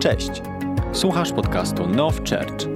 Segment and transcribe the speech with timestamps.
[0.00, 0.30] Cześć!
[0.92, 2.68] Słuchasz podcastu Now Church.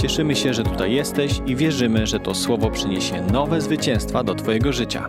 [0.00, 4.72] Cieszymy się, że tutaj jesteś i wierzymy, że to słowo przyniesie nowe zwycięstwa do Twojego
[4.72, 5.08] życia.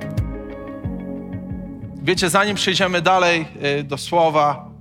[2.04, 3.46] Wiecie, zanim przejdziemy dalej
[3.80, 4.72] y, do słowa,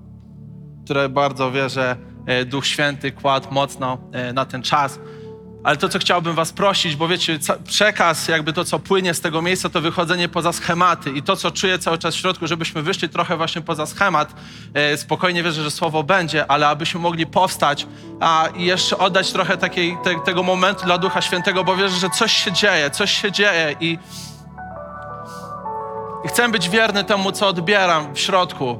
[0.84, 1.96] które bardzo wierzę,
[2.42, 3.98] y, Duch Święty kładł mocno
[4.30, 4.98] y, na ten czas,
[5.64, 9.42] ale to, co chciałbym Was prosić, bo wiecie, przekaz, jakby to, co płynie z tego
[9.42, 13.08] miejsca, to wychodzenie poza schematy i to, co czuję cały czas w środku, żebyśmy wyszli
[13.08, 14.34] trochę właśnie poza schemat.
[14.74, 17.86] E, Spokojnie wierzę, że słowo będzie, ale abyśmy mogli powstać
[18.20, 22.10] a, i jeszcze oddać trochę takiej, te, tego momentu dla Ducha Świętego, bo wierzę, że
[22.10, 23.98] coś się dzieje, coś się dzieje i,
[26.24, 28.78] i chcę być wierny temu, co odbieram w środku,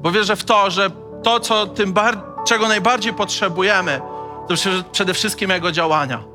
[0.00, 0.90] bo wierzę w to, że
[1.22, 1.94] to, co tym
[2.46, 4.00] czego najbardziej potrzebujemy,
[4.48, 4.54] to
[4.92, 6.27] przede wszystkim Jego działania.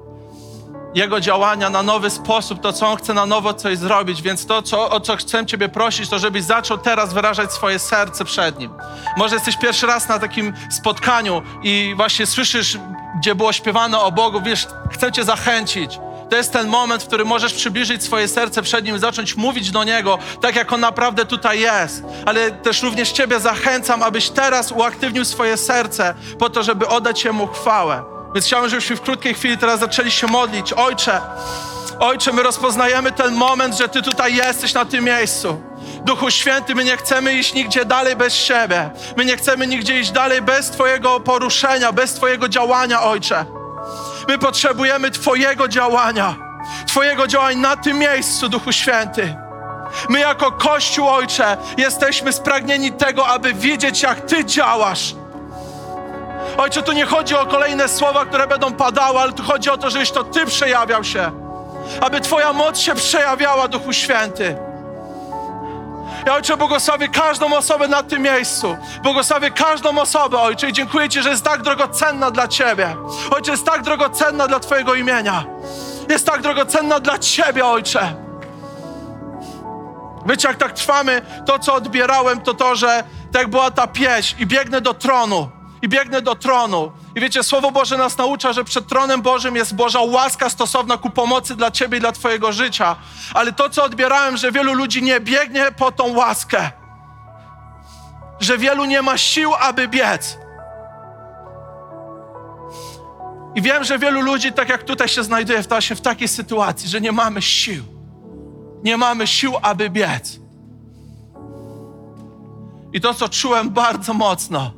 [0.96, 4.22] Jego działania na nowy sposób, to co On chce na nowo coś zrobić.
[4.22, 8.26] Więc to, co, o co chcę Ciebie prosić, to żebyś zaczął teraz wyrażać swoje serce
[8.26, 8.74] przed Nim.
[9.18, 12.78] Może jesteś pierwszy raz na takim spotkaniu i właśnie słyszysz,
[13.20, 16.00] gdzie było śpiewane o Bogu, wiesz, chcę Cię zachęcić.
[16.30, 19.84] To jest ten moment, w którym możesz przybliżyć swoje serce przed Nim, zacząć mówić do
[19.84, 22.04] Niego, tak jak On naprawdę tutaj jest.
[22.26, 27.48] Ale też również Ciebie zachęcam, abyś teraz uaktywnił swoje serce po to, żeby oddać Jemu
[27.48, 28.13] chwałę.
[28.34, 30.74] Więc chciałbym, żebyśmy w krótkiej chwili teraz zaczęli się modlić.
[30.74, 31.22] Ojcze,
[32.00, 35.62] Ojcze, my rozpoznajemy ten moment, że Ty tutaj jesteś na tym miejscu.
[36.06, 38.90] Duchu Święty, my nie chcemy iść nigdzie dalej bez Ciebie.
[39.18, 43.46] My nie chcemy nigdzie iść dalej bez Twojego poruszenia, bez Twojego działania, Ojcze.
[44.28, 46.36] My potrzebujemy Twojego działania.
[46.88, 49.36] Twojego działania na tym miejscu, Duchu Święty.
[50.10, 55.16] My jako Kościół, Ojcze, jesteśmy spragnieni tego, aby widzieć, jak Ty działasz.
[56.58, 59.90] Ojcze, tu nie chodzi o kolejne słowa, które będą padały, ale tu chodzi o to,
[59.90, 61.32] żebyś to Ty przejawiał się.
[62.02, 64.56] Aby Twoja moc się przejawiała, Duchu Święty.
[66.26, 68.78] Ja, Ojcze, błogosławię każdą osobę na tym miejscu.
[69.04, 72.96] Błogosławię każdą osobę, Ojcze, i dziękuję Ci, że jest tak drogocenna dla Ciebie.
[73.32, 75.46] Ojcze, jest tak drogocenna dla Twojego imienia.
[76.10, 78.16] Jest tak drogocenna dla Ciebie, Ojcze.
[80.26, 84.46] Wiecie, jak tak trwamy, to co odbierałem, to to, że tak była ta pieśń i
[84.46, 85.50] biegnę do tronu,
[85.84, 86.92] i biegnę do tronu.
[87.16, 91.10] I wiecie, Słowo Boże nas naucza, że przed tronem Bożym jest Boża łaska stosowna ku
[91.10, 92.96] pomocy dla Ciebie i dla Twojego życia.
[93.34, 96.72] Ale to, co odbierałem, że wielu ludzi nie biegnie po tą łaskę.
[98.40, 100.38] Że wielu nie ma sił, aby biec.
[103.56, 107.02] I wiem, że wielu ludzi, tak jak tutaj się znajduje, właśnie w takiej sytuacji, że
[107.02, 107.94] nie mamy sił
[108.84, 110.40] nie mamy sił, aby biec.
[112.94, 114.72] I to, co czułem bardzo mocno,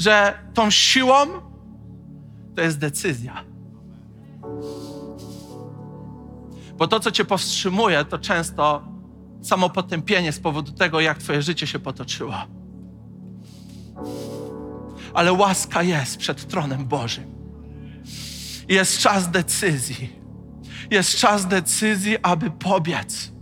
[0.00, 1.16] że tą siłą
[2.56, 3.44] to jest decyzja.
[6.76, 8.88] Bo to, co cię powstrzymuje, to często
[9.42, 12.34] samo potępienie z powodu tego, jak twoje życie się potoczyło.
[15.14, 17.34] Ale łaska jest przed tronem Bożym.
[18.68, 20.20] Jest czas decyzji
[20.90, 23.32] jest czas decyzji, aby pobiec.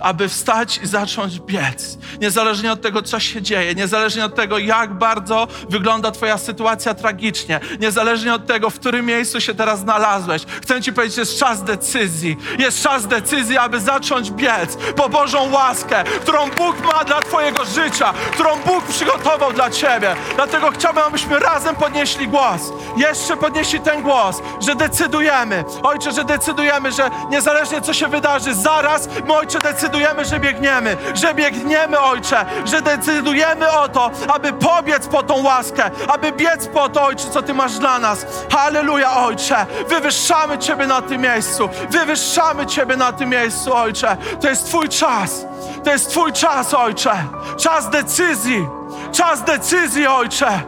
[0.00, 1.98] Aby wstać i zacząć biec.
[2.20, 7.60] Niezależnie od tego, co się dzieje, niezależnie od tego, jak bardzo wygląda Twoja sytuacja tragicznie,
[7.80, 12.36] niezależnie od tego, w którym miejscu się teraz znalazłeś, chcę Ci powiedzieć, jest czas decyzji.
[12.58, 18.12] Jest czas decyzji, aby zacząć biec po Bożą łaskę, którą Bóg ma dla Twojego życia,
[18.32, 20.16] którą Bóg przygotował dla Ciebie.
[20.34, 22.60] Dlatego chciałbym, abyśmy razem podnieśli głos.
[22.96, 25.64] Jeszcze podnieśli ten głos, że decydujemy.
[25.82, 29.89] Ojcze, że decydujemy, że niezależnie co się wydarzy, zaraz my, Ojcze, decydujemy,
[30.30, 36.32] że biegniemy, że biegniemy, Ojcze, że decydujemy o to, aby pobiec po tą łaskę, aby
[36.32, 38.26] biec po to, Ojcze, co Ty masz dla nas.
[38.52, 39.66] Halleluja, Ojcze.
[39.88, 41.68] Wywyższamy Ciebie na tym miejscu.
[41.90, 44.16] Wywyższamy Ciebie na tym miejscu, Ojcze.
[44.40, 45.46] To jest Twój czas.
[45.84, 47.12] To jest Twój czas, Ojcze.
[47.56, 48.68] Czas decyzji.
[49.12, 50.62] Czas decyzji, Ojcze.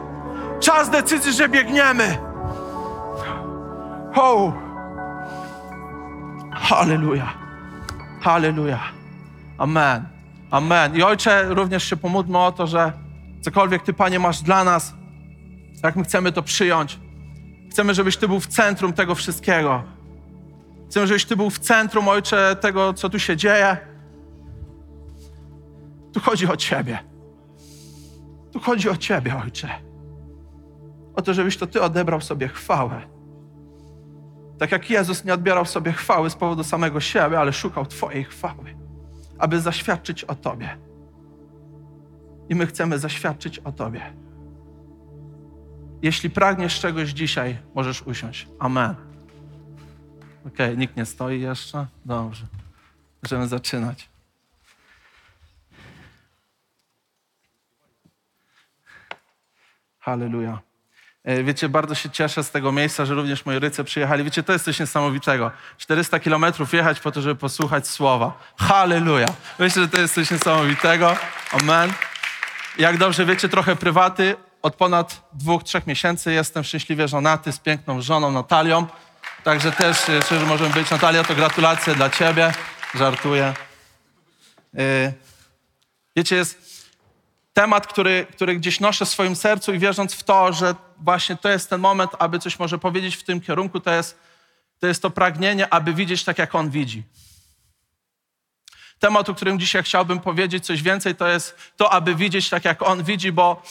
[0.59, 2.17] Czas decyzji, że biegniemy.
[4.15, 4.53] Oh.
[6.51, 7.33] Halleluja.
[8.21, 9.02] Halleluja.
[9.57, 10.05] Amen.
[10.51, 10.95] Amen.
[10.95, 12.93] I Ojcze, również się pomódlmy o to, że
[13.41, 14.93] cokolwiek Ty, Panie, masz dla nas,
[15.83, 16.99] jak my chcemy to przyjąć.
[17.71, 19.83] Chcemy, żebyś Ty był w centrum tego wszystkiego.
[20.89, 23.77] Chcemy, żebyś Ty był w centrum, Ojcze, tego, co tu się dzieje.
[26.13, 26.99] Tu chodzi o Ciebie.
[28.51, 29.69] Tu chodzi o Ciebie, Ojcze.
[31.15, 33.01] O to, żebyś to Ty odebrał sobie chwałę.
[34.59, 38.75] Tak jak Jezus nie odbierał sobie chwały z powodu samego siebie, ale szukał Twojej chwały,
[39.37, 40.77] aby zaświadczyć o Tobie.
[42.49, 44.13] I my chcemy zaświadczyć o Tobie.
[46.01, 48.47] Jeśli pragniesz czegoś dzisiaj, możesz usiąść.
[48.59, 48.95] Amen.
[50.47, 51.87] Okej, nikt nie stoi jeszcze?
[52.05, 52.45] Dobrze.
[53.23, 54.09] Możemy zaczynać.
[59.99, 60.72] Halleluja.
[61.23, 64.23] E, Wiecie, bardzo się cieszę z tego miejsca, że również moi ryce przyjechali.
[64.23, 65.51] Wiecie, to jest coś niesamowitego.
[65.77, 68.39] 400 kilometrów jechać po to, żeby posłuchać słowa.
[68.57, 69.27] Halleluja.
[69.59, 71.15] Myślę, że to jest coś niesamowitego.
[71.51, 71.93] Amen.
[72.77, 74.35] Jak dobrze wiecie, trochę prywaty.
[74.61, 78.87] Od ponad dwóch, trzech miesięcy jestem szczęśliwie żonaty z piękną żoną Natalią.
[79.43, 80.89] Także też, e, szczerze możemy być.
[80.91, 82.53] Natalia, to gratulacje dla ciebie.
[82.95, 83.53] Żartuję.
[84.77, 85.13] E,
[86.15, 86.72] Wiecie, jest
[87.53, 91.49] temat, który, który gdzieś noszę w swoim sercu i wierząc w to, że właśnie to
[91.49, 94.19] jest ten moment, aby coś może powiedzieć w tym kierunku, to jest
[94.79, 97.03] to, jest to pragnienie, aby widzieć tak, jak On widzi.
[98.99, 102.81] Temat, o którym dzisiaj chciałbym powiedzieć coś więcej, to jest to, aby widzieć tak, jak
[102.81, 103.61] On widzi, bo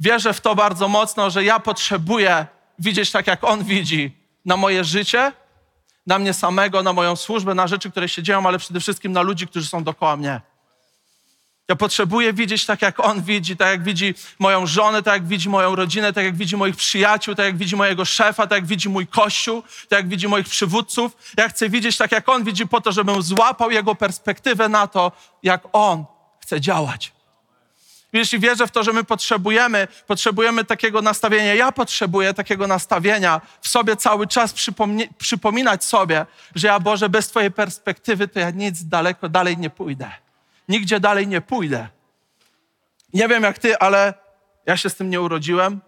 [0.00, 2.46] wierzę w to bardzo mocno, że ja potrzebuję
[2.78, 5.32] widzieć tak, jak On widzi na moje życie,
[6.06, 9.22] na mnie samego, na moją służbę, na rzeczy, które się dzieją, ale przede wszystkim na
[9.22, 10.40] ludzi, którzy są dookoła mnie.
[11.70, 15.48] Ja potrzebuję widzieć tak, jak On widzi, tak jak widzi moją żonę, tak jak widzi
[15.48, 18.88] moją rodzinę, tak jak widzi moich przyjaciół, tak jak widzi mojego szefa, tak jak widzi
[18.88, 21.16] mój kościół, tak jak widzi moich przywódców.
[21.36, 25.12] Ja chcę widzieć tak, jak On widzi, po to, żebym złapał Jego perspektywę na to,
[25.42, 26.04] jak On
[26.40, 27.12] chce działać.
[28.12, 33.68] Jeśli wierzę w to, że my potrzebujemy, potrzebujemy takiego nastawienia, ja potrzebuję takiego nastawienia w
[33.68, 34.54] sobie cały czas
[35.18, 40.10] przypominać sobie, że ja Boże, bez Twojej perspektywy to ja nic daleko dalej nie pójdę.
[40.70, 41.88] Nigdzie dalej nie pójdę.
[43.14, 44.14] Nie wiem jak Ty, ale
[44.66, 45.80] ja się z tym nie urodziłem.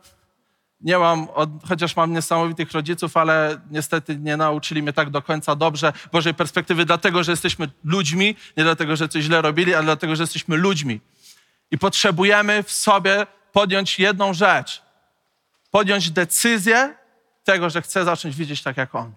[0.80, 5.56] Nie mam, od, chociaż mam niesamowitych rodziców, ale niestety nie nauczyli mnie tak do końca
[5.56, 10.16] dobrze Bożej perspektywy, dlatego że jesteśmy ludźmi, nie dlatego, że coś źle robili, ale dlatego,
[10.16, 11.00] że jesteśmy ludźmi.
[11.70, 14.82] I potrzebujemy w sobie podjąć jedną rzecz.
[15.70, 16.94] Podjąć decyzję
[17.44, 19.12] tego, że chcę zacząć widzieć tak jak On.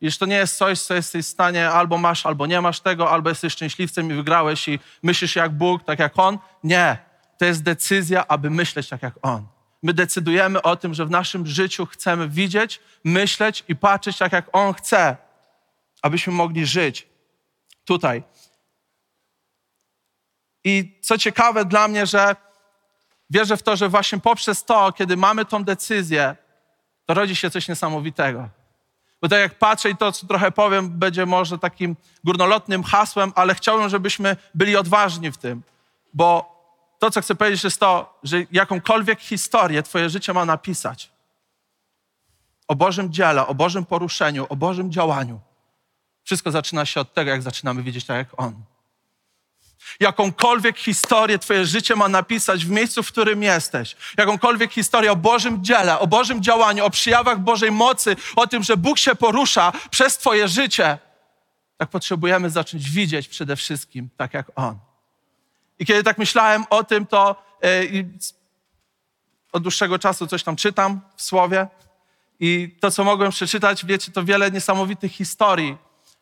[0.00, 2.80] I że to nie jest coś, co jesteś w stanie, albo masz, albo nie masz
[2.80, 6.38] tego, albo jesteś szczęśliwcem i wygrałeś i myślisz jak Bóg, tak jak On.
[6.64, 6.98] Nie.
[7.38, 9.46] To jest decyzja, aby myśleć tak jak On.
[9.82, 14.48] My decydujemy o tym, że w naszym życiu chcemy widzieć, myśleć i patrzeć tak jak
[14.52, 15.16] On chce,
[16.02, 17.08] abyśmy mogli żyć
[17.84, 18.22] tutaj.
[20.64, 22.36] I co ciekawe dla mnie, że
[23.30, 26.36] wierzę w to, że właśnie poprzez to, kiedy mamy tą decyzję,
[27.06, 28.48] to rodzi się coś niesamowitego.
[29.24, 33.54] Bo tak jak patrzę i to, co trochę powiem, będzie może takim górnolotnym hasłem, ale
[33.54, 35.62] chciałbym, żebyśmy byli odważni w tym.
[36.14, 36.54] Bo
[36.98, 41.10] to, co chcę powiedzieć, jest to, że jakąkolwiek historię Twoje życie ma napisać
[42.68, 45.40] o Bożym dziele, o Bożym poruszeniu, o Bożym działaniu.
[46.24, 48.54] Wszystko zaczyna się od tego, jak zaczynamy widzieć tak, jak On.
[50.00, 53.96] Jakąkolwiek historię Twoje życie ma napisać w miejscu, w którym jesteś.
[54.18, 58.76] Jakąkolwiek historię o Bożym dziele, o Bożym działaniu, o przyjawach Bożej mocy, o tym, że
[58.76, 60.98] Bóg się porusza przez Twoje życie.
[61.76, 64.78] Tak potrzebujemy zacząć widzieć przede wszystkim tak jak On.
[65.78, 68.08] I kiedy tak myślałem o tym, to yy,
[69.52, 71.66] od dłuższego czasu coś tam czytam w słowie.
[72.40, 75.76] I to, co mogłem przeczytać, wiecie, to wiele niesamowitych historii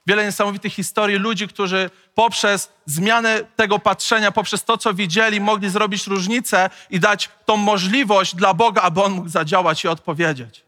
[0.06, 6.06] wiele niesamowitych historii ludzi, którzy poprzez zmianę tego patrzenia, poprzez to, co widzieli, mogli zrobić
[6.06, 10.64] różnicę i dać tą możliwość dla Boga, aby On mógł zadziałać i odpowiedzieć.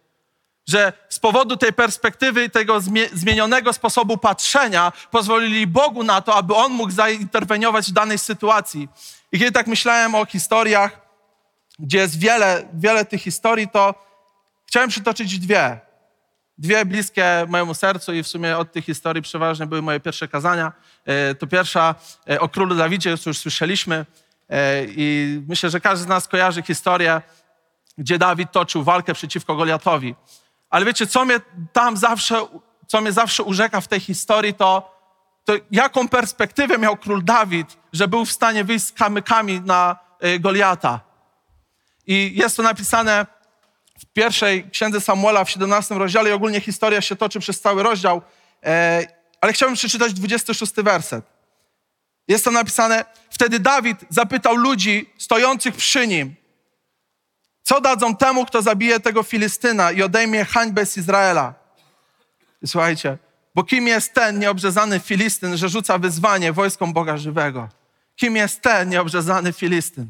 [0.69, 2.81] Że z powodu tej perspektywy tego
[3.13, 8.89] zmienionego sposobu patrzenia pozwolili Bogu na to, aby On mógł zainterweniować w danej sytuacji.
[9.33, 11.01] I kiedy tak myślałem o historiach,
[11.79, 13.95] gdzie jest wiele, wiele tych historii, to
[14.67, 15.81] chciałem przytoczyć dwie
[16.59, 20.73] dwie bliskie mojemu sercu i w sumie od tych historii przeważnie były moje pierwsze kazania.
[21.05, 21.95] E, to pierwsza
[22.31, 24.07] e, o królu Dawidzie, co już słyszeliśmy
[24.49, 27.23] e, i myślę, że każdy z nas kojarzy historię,
[27.99, 30.15] gdzie Dawid toczył walkę przeciwko Goliatowi.
[30.71, 31.41] Ale wiecie, co mnie
[31.73, 32.47] tam zawsze,
[32.87, 34.95] co mnie zawsze urzeka w tej historii, to,
[35.45, 39.97] to jaką perspektywę miał król Dawid, że był w stanie wyjść z kamykami na
[40.41, 41.01] Goliata.
[42.07, 43.27] I jest to napisane
[44.11, 48.23] w pierwszej księdze Samuela w 17 rozdziale i ogólnie historia się toczy przez cały rozdział,
[48.65, 49.07] e,
[49.41, 51.25] ale chciałbym przeczytać 26 werset.
[52.29, 56.35] Jest tam napisane, wtedy Dawid zapytał ludzi stojących przy nim,
[57.63, 61.55] co dadzą temu, kto zabije tego Filistyna i odejmie hańbę z Izraela.
[62.63, 63.19] I słuchajcie,
[63.55, 67.69] bo kim jest ten nieobrzezany Filistyn, że rzuca wyzwanie wojskom Boga żywego?
[68.17, 70.07] Kim jest ten nieobrzezany Filistyn?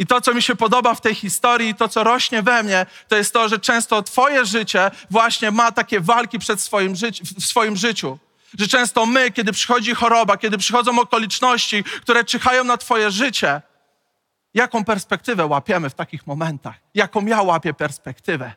[0.00, 3.16] I to, co mi się podoba w tej historii, to, co rośnie we mnie, to
[3.16, 7.76] jest to, że często Twoje życie właśnie ma takie walki przed swoim życi- w swoim
[7.76, 8.18] życiu.
[8.58, 13.62] Że często my, kiedy przychodzi choroba, kiedy przychodzą okoliczności, które czyhają na Twoje życie,
[14.54, 16.76] jaką perspektywę łapiemy w takich momentach?
[16.94, 18.52] Jaką ja łapię perspektywę?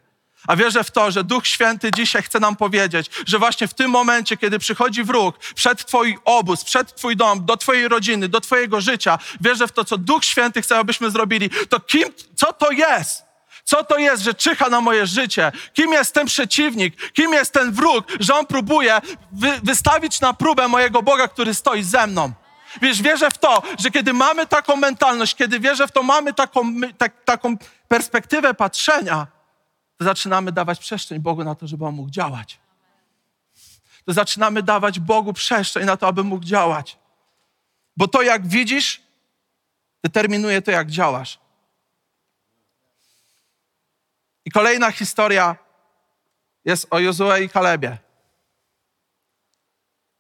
[0.48, 3.92] A wierzę w to, że Duch Święty dzisiaj chce nam powiedzieć, że właśnie w tym
[3.92, 8.82] momencie, kiedy przychodzi wróg przed Twój obóz, przed Twój dom, do Twojej rodziny, do Twojego
[8.82, 11.50] życia, wierzę w to, co Duch Święty chce, abyśmy zrobili.
[11.70, 12.04] To kim,
[12.36, 13.24] co to jest?
[13.64, 15.52] Co to jest, że czyha na moje życie?
[15.74, 17.12] Kim jest ten przeciwnik?
[17.14, 21.84] Kim jest ten wróg, że on próbuje wy, wystawić na próbę mojego Boga, który stoi
[21.84, 22.32] ze mną?
[22.82, 26.74] Wiesz, wierzę w to, że kiedy mamy taką mentalność, kiedy wierzę w to, mamy taką,
[26.98, 27.58] tak, taką
[27.88, 29.28] perspektywę patrzenia,
[29.98, 32.60] to zaczynamy dawać przestrzeń Bogu na to, żeby On mógł działać.
[34.06, 37.00] To zaczynamy dawać Bogu przestrzeń na to, aby mógł działać.
[37.98, 39.02] Bo to, jak widzisz,
[40.04, 41.40] determinuje to, jak działasz.
[44.46, 45.56] I kolejna historia
[46.66, 47.98] jest o Jozue i Kalebie.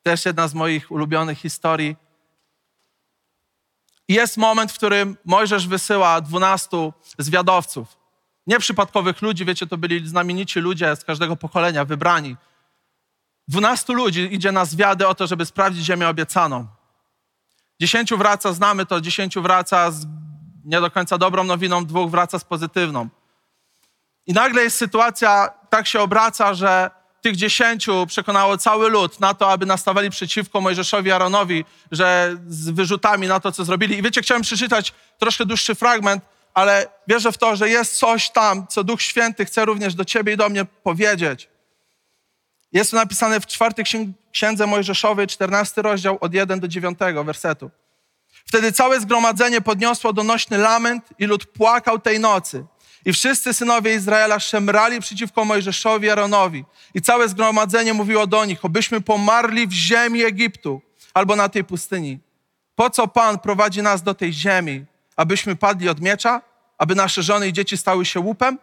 [0.03, 1.96] Też jedna z moich ulubionych historii.
[4.08, 8.02] Jest moment, w którym Mojżesz wysyła dwunastu zwiadowców.
[8.47, 12.35] Nieprzypadkowych ludzi, wiecie, to byli znamienici ludzie z każdego pokolenia, wybrani.
[13.47, 16.67] Dwunastu ludzi idzie na zwiady o to, żeby sprawdzić ziemię obiecaną.
[17.81, 20.05] Dziesięciu wraca, znamy to, dziesięciu wraca z
[20.65, 23.09] nie do końca dobrą nowiną, dwóch wraca z pozytywną.
[24.27, 29.51] I nagle jest sytuacja, tak się obraca, że tych dziesięciu przekonało cały lud na to,
[29.51, 33.97] aby nastawali przeciwko Mojżeszowi Aaronowi, że z wyrzutami na to, co zrobili.
[33.97, 36.23] I wiecie, chciałem przeczytać troszkę dłuższy fragment,
[36.53, 40.33] ale wierzę w to, że jest coś tam, co Duch Święty chce również do ciebie
[40.33, 41.50] i do mnie powiedzieć.
[42.72, 43.86] Jest to napisane w czwartej
[44.31, 47.72] księdze Mojżeszowej, 14 rozdział od 1 do 9 wersetu.
[48.45, 52.65] Wtedy całe zgromadzenie podniosło donośny lament i lud płakał tej nocy.
[53.05, 56.65] I wszyscy synowie Izraela szemrali przeciwko Mojżeszowi Aaronowi.
[56.93, 60.81] I całe zgromadzenie mówiło do nich, obyśmy pomarli w ziemi Egiptu
[61.13, 62.19] albo na tej pustyni.
[62.75, 64.86] Po co Pan prowadzi nas do tej ziemi?
[65.15, 66.41] Abyśmy padli od miecza?
[66.77, 68.60] Aby nasze żony i dzieci stały się łupem?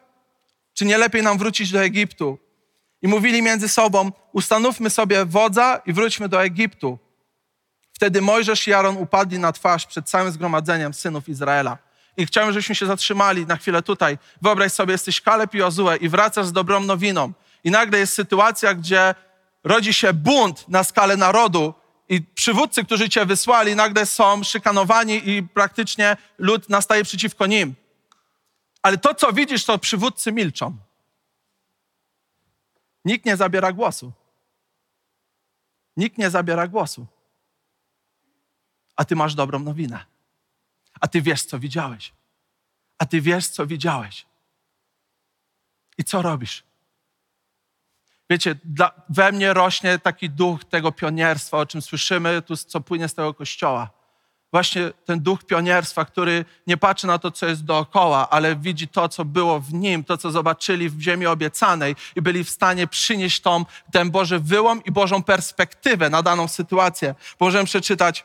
[0.74, 2.38] Czy nie lepiej nam wrócić do Egiptu?
[3.02, 6.98] I mówili między sobą, ustanówmy sobie wodza i wróćmy do Egiptu.
[7.92, 11.78] Wtedy Mojżesz i Aaron upadli na twarz przed całym zgromadzeniem synów Izraela.
[12.16, 14.18] I chciałem, żebyśmy się zatrzymali na chwilę tutaj.
[14.42, 17.32] Wyobraź sobie, jesteś Kaleb i Jozue i wracasz z dobrą nowiną.
[17.64, 19.14] I nagle jest sytuacja, gdzie
[19.64, 21.74] rodzi się bunt na skalę narodu
[22.10, 27.74] i przywódcy, którzy cię wysłali, nagle są szykanowani i praktycznie lud nastaje przeciwko nim.
[28.82, 30.76] Ale to, co widzisz, to przywódcy milczą.
[33.04, 34.12] Nikt nie zabiera głosu.
[35.96, 37.06] Nikt nie zabiera głosu.
[38.96, 40.04] A ty masz dobrą nowinę.
[41.00, 42.12] A ty wiesz, co widziałeś.
[42.98, 44.26] A ty wiesz, co widziałeś.
[45.98, 46.62] I co robisz?
[48.30, 53.08] Wiecie, dla, we mnie rośnie taki duch tego pionierstwa, o czym słyszymy, tu, co płynie
[53.08, 53.90] z tego kościoła.
[54.52, 59.08] Właśnie ten duch pionierstwa, który nie patrzy na to, co jest dookoła, ale widzi to,
[59.08, 63.40] co było w nim, to, co zobaczyli w ziemi obiecanej i byli w stanie przynieść
[63.40, 67.14] tą, ten Boży wyłom i Bożą perspektywę na daną sytuację.
[67.40, 68.24] Możemy przeczytać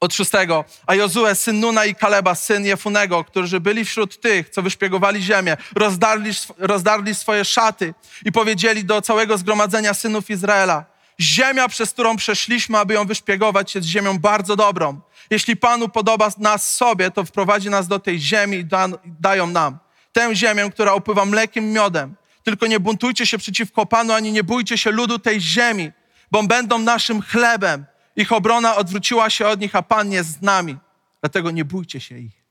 [0.00, 0.64] od szóstego.
[0.86, 5.56] A Jozue, syn Nuna i Kaleba, syn Jefunego, którzy byli wśród tych, co wyszpiegowali ziemię,
[5.74, 10.84] rozdarli, rozdarli swoje szaty i powiedzieli do całego zgromadzenia synów Izraela,
[11.20, 15.00] ziemia, przez którą przeszliśmy, aby ją wyszpiegować, jest ziemią bardzo dobrą.
[15.30, 19.78] Jeśli Panu podoba nas sobie, to wprowadzi nas do tej ziemi i da, dają nam.
[20.12, 22.14] Tę ziemię, która opływa mlekiem miodem.
[22.42, 25.92] Tylko nie buntujcie się przeciwko Panu, ani nie bójcie się ludu tej ziemi,
[26.30, 27.84] bo będą naszym chlebem.
[28.18, 30.76] Ich obrona odwróciła się od nich, a Pan jest z nami.
[31.20, 32.44] Dlatego nie bójcie się ich.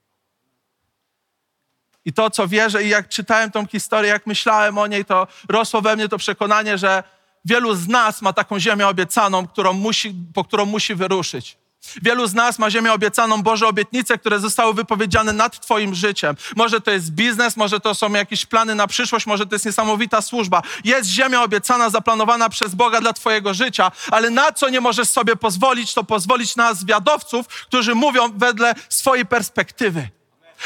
[2.05, 5.81] I to, co wierzę, i jak czytałem tą historię, jak myślałem o niej, to rosło
[5.81, 7.03] we mnie to przekonanie, że
[7.45, 11.57] wielu z nas ma taką ziemię obiecaną, którą musi, po którą musi wyruszyć.
[12.01, 16.36] Wielu z nas ma ziemię obiecaną, Boże obietnice, które zostały wypowiedziane nad Twoim życiem.
[16.55, 20.22] Może to jest biznes, może to są jakieś plany na przyszłość, może to jest niesamowita
[20.22, 20.62] służba.
[20.84, 25.36] Jest ziemia obiecana, zaplanowana przez Boga dla Twojego życia, ale na co nie możesz sobie
[25.36, 30.10] pozwolić, to pozwolić na zwiadowców, którzy mówią wedle swojej perspektywy.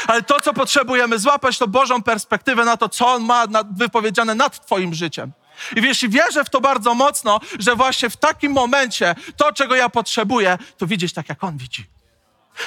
[0.06, 3.44] Ale to, co potrzebujemy złapać, to Bożą perspektywę na to, co On ma
[3.76, 5.32] wypowiedziane nad Twoim życiem.
[5.76, 9.74] I wiesz, i wierzę w to bardzo mocno, że właśnie w takim momencie to, czego
[9.74, 11.86] ja potrzebuję, to widzieć tak, jak On widzi.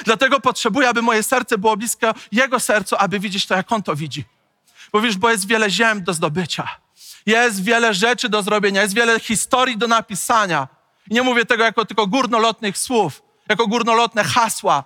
[0.04, 3.96] Dlatego potrzebuję, aby moje serce było blisko Jego sercu, aby widzieć to, jak On to
[3.96, 4.24] widzi.
[4.92, 6.68] Bo wiesz, bo jest wiele ziem do zdobycia.
[7.26, 10.68] Jest wiele rzeczy do zrobienia, jest wiele historii do napisania.
[11.10, 14.84] I nie mówię tego jako tylko górnolotnych słów, jako górnolotne hasła,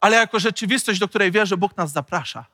[0.00, 2.44] ale jako rzeczywistość, do której wierzę, Bóg nas zaprasza.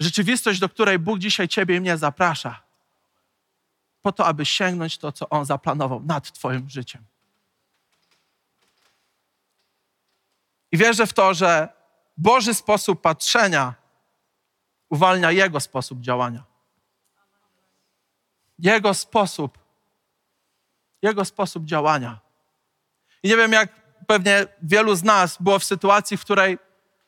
[0.00, 2.65] Rzeczywistość, do której Bóg dzisiaj Ciebie i mnie zaprasza.
[4.06, 7.04] Po to, aby sięgnąć to, co On zaplanował nad Twoim życiem.
[10.72, 11.68] I wierzę w to, że
[12.16, 13.74] Boży sposób patrzenia
[14.88, 16.44] uwalnia Jego sposób działania.
[18.58, 19.58] Jego sposób,
[21.02, 22.18] Jego sposób działania.
[23.22, 23.72] I nie wiem, jak
[24.06, 26.58] pewnie wielu z nas było w sytuacji, w której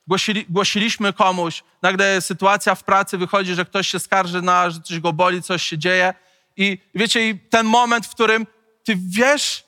[0.06, 5.00] głosili, głosiliśmy komuś, nagle sytuacja w pracy wychodzi, że ktoś się skarży na, że coś
[5.00, 6.14] go boli, coś się dzieje.
[6.58, 8.46] I wiecie, i ten moment, w którym
[8.84, 9.64] ty wiesz,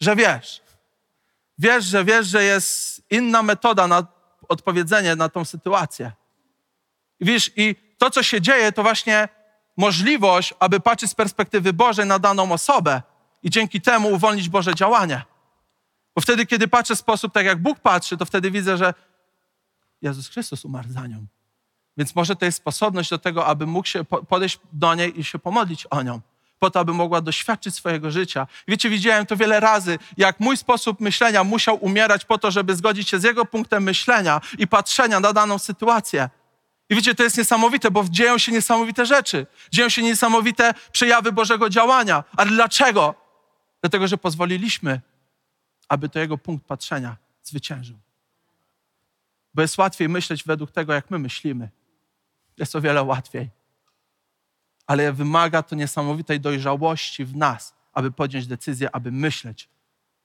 [0.00, 0.62] że wiesz.
[1.58, 4.06] Wiesz, że wiesz, że jest inna metoda na
[4.48, 6.12] odpowiedzenie na tą sytuację.
[7.20, 9.28] I wiesz, i to, co się dzieje, to właśnie
[9.76, 13.02] możliwość, aby patrzeć z perspektywy Bożej na daną osobę
[13.42, 15.22] i dzięki temu uwolnić Boże działanie.
[16.14, 18.94] Bo wtedy, kiedy patrzę w sposób tak, jak Bóg patrzy, to wtedy widzę, że
[20.02, 21.26] Jezus Chrystus umarł za nią.
[21.96, 25.38] Więc może to jest sposobność do tego, aby mógł się podejść do niej i się
[25.38, 26.20] pomodlić o nią,
[26.58, 28.46] po to, aby mogła doświadczyć swojego życia.
[28.68, 33.08] wiecie, widziałem to wiele razy, jak mój sposób myślenia musiał umierać po to, żeby zgodzić
[33.08, 36.28] się z jego punktem myślenia i patrzenia na daną sytuację.
[36.90, 39.46] I wiecie, to jest niesamowite, bo dzieją się niesamowite rzeczy.
[39.70, 42.24] Dzieją się niesamowite przejawy Bożego działania.
[42.36, 43.14] Ale dlaczego?
[43.80, 45.00] Dlatego, że pozwoliliśmy,
[45.88, 47.96] aby to jego punkt patrzenia zwyciężył.
[49.54, 51.68] Bo jest łatwiej myśleć według tego, jak my myślimy.
[52.60, 53.50] Jest o wiele łatwiej.
[54.86, 59.68] Ale wymaga to niesamowitej dojrzałości w nas, aby podjąć decyzję, aby myśleć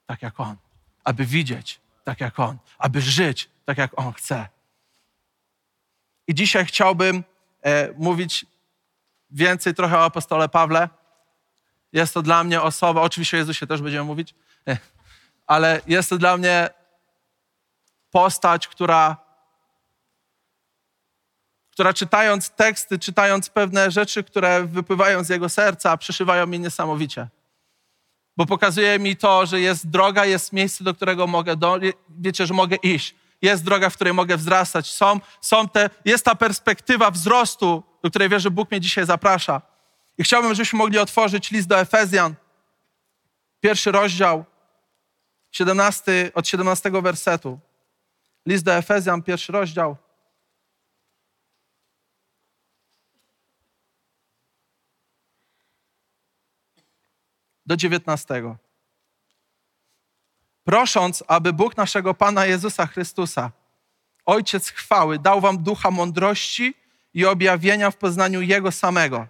[0.05, 0.55] tak jak On,
[1.03, 4.47] aby widzieć tak jak On, aby żyć tak jak On chce.
[6.27, 7.23] I dzisiaj chciałbym
[7.61, 8.45] e, mówić
[9.31, 10.89] więcej trochę o apostole Pawle.
[11.93, 14.35] Jest to dla mnie osoba, oczywiście o Jezusie też będziemy mówić,
[14.67, 14.77] e,
[15.47, 16.69] ale jest to dla mnie
[18.11, 19.24] postać, która,
[21.75, 27.27] która czytając teksty, czytając pewne rzeczy, które wypływają z jego serca, przeszywają mnie niesamowicie.
[28.37, 31.79] Bo pokazuje mi to, że jest droga, jest miejsce, do którego mogę, do,
[32.09, 33.15] wiecie, że mogę iść.
[33.41, 34.91] Jest droga, w której mogę wzrastać.
[34.91, 39.61] Są, są te, jest ta perspektywa wzrostu, do której wierzę, Bóg mnie dzisiaj zaprasza.
[40.17, 42.35] I chciałbym, żebyśmy mogli otworzyć list do Efezjan,
[43.59, 44.45] pierwszy rozdział,
[45.51, 47.59] 17, od 17 wersetu.
[48.45, 49.97] List do Efezjan, pierwszy rozdział.
[57.65, 58.55] Do 19.
[60.63, 63.51] Prosząc, aby Bóg naszego Pana Jezusa Chrystusa,
[64.25, 66.73] Ojciec chwały, dał wam ducha mądrości
[67.13, 69.27] i objawienia w poznaniu Jego samego,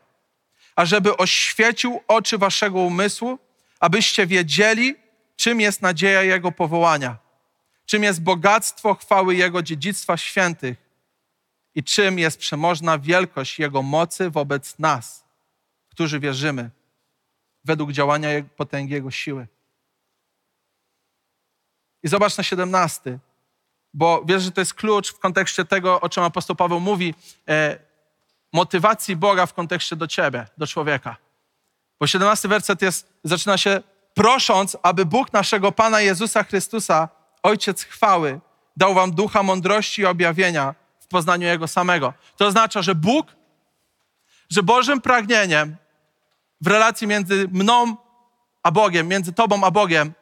[0.75, 3.39] ażeby oświecił oczy waszego umysłu,
[3.79, 4.95] abyście wiedzieli,
[5.35, 7.25] czym jest nadzieja Jego powołania
[7.85, 10.77] czym jest bogactwo chwały Jego dziedzictwa świętych
[11.75, 15.25] i czym jest przemożna wielkość Jego mocy wobec nas,
[15.89, 16.69] którzy wierzymy,
[17.65, 19.47] według działania potęgi Jego siły.
[22.03, 23.19] I zobacz na 17,
[23.93, 27.13] bo wiesz, że to jest klucz w kontekście tego, o czym apostoł Paweł mówi,
[27.49, 27.79] e,
[28.53, 31.17] motywacji Boga w kontekście do ciebie, do człowieka.
[31.99, 33.81] Bo 17 werset jest, zaczyna się
[34.13, 37.09] prosząc, aby Bóg naszego Pana Jezusa Chrystusa
[37.43, 38.39] Ojciec chwały
[38.77, 42.13] dał wam ducha mądrości i objawienia w poznaniu Jego samego.
[42.37, 43.27] To oznacza, że Bóg,
[44.49, 45.75] że Bożym pragnieniem
[46.61, 47.97] w relacji między mną
[48.63, 50.13] a Bogiem, między Tobą a Bogiem,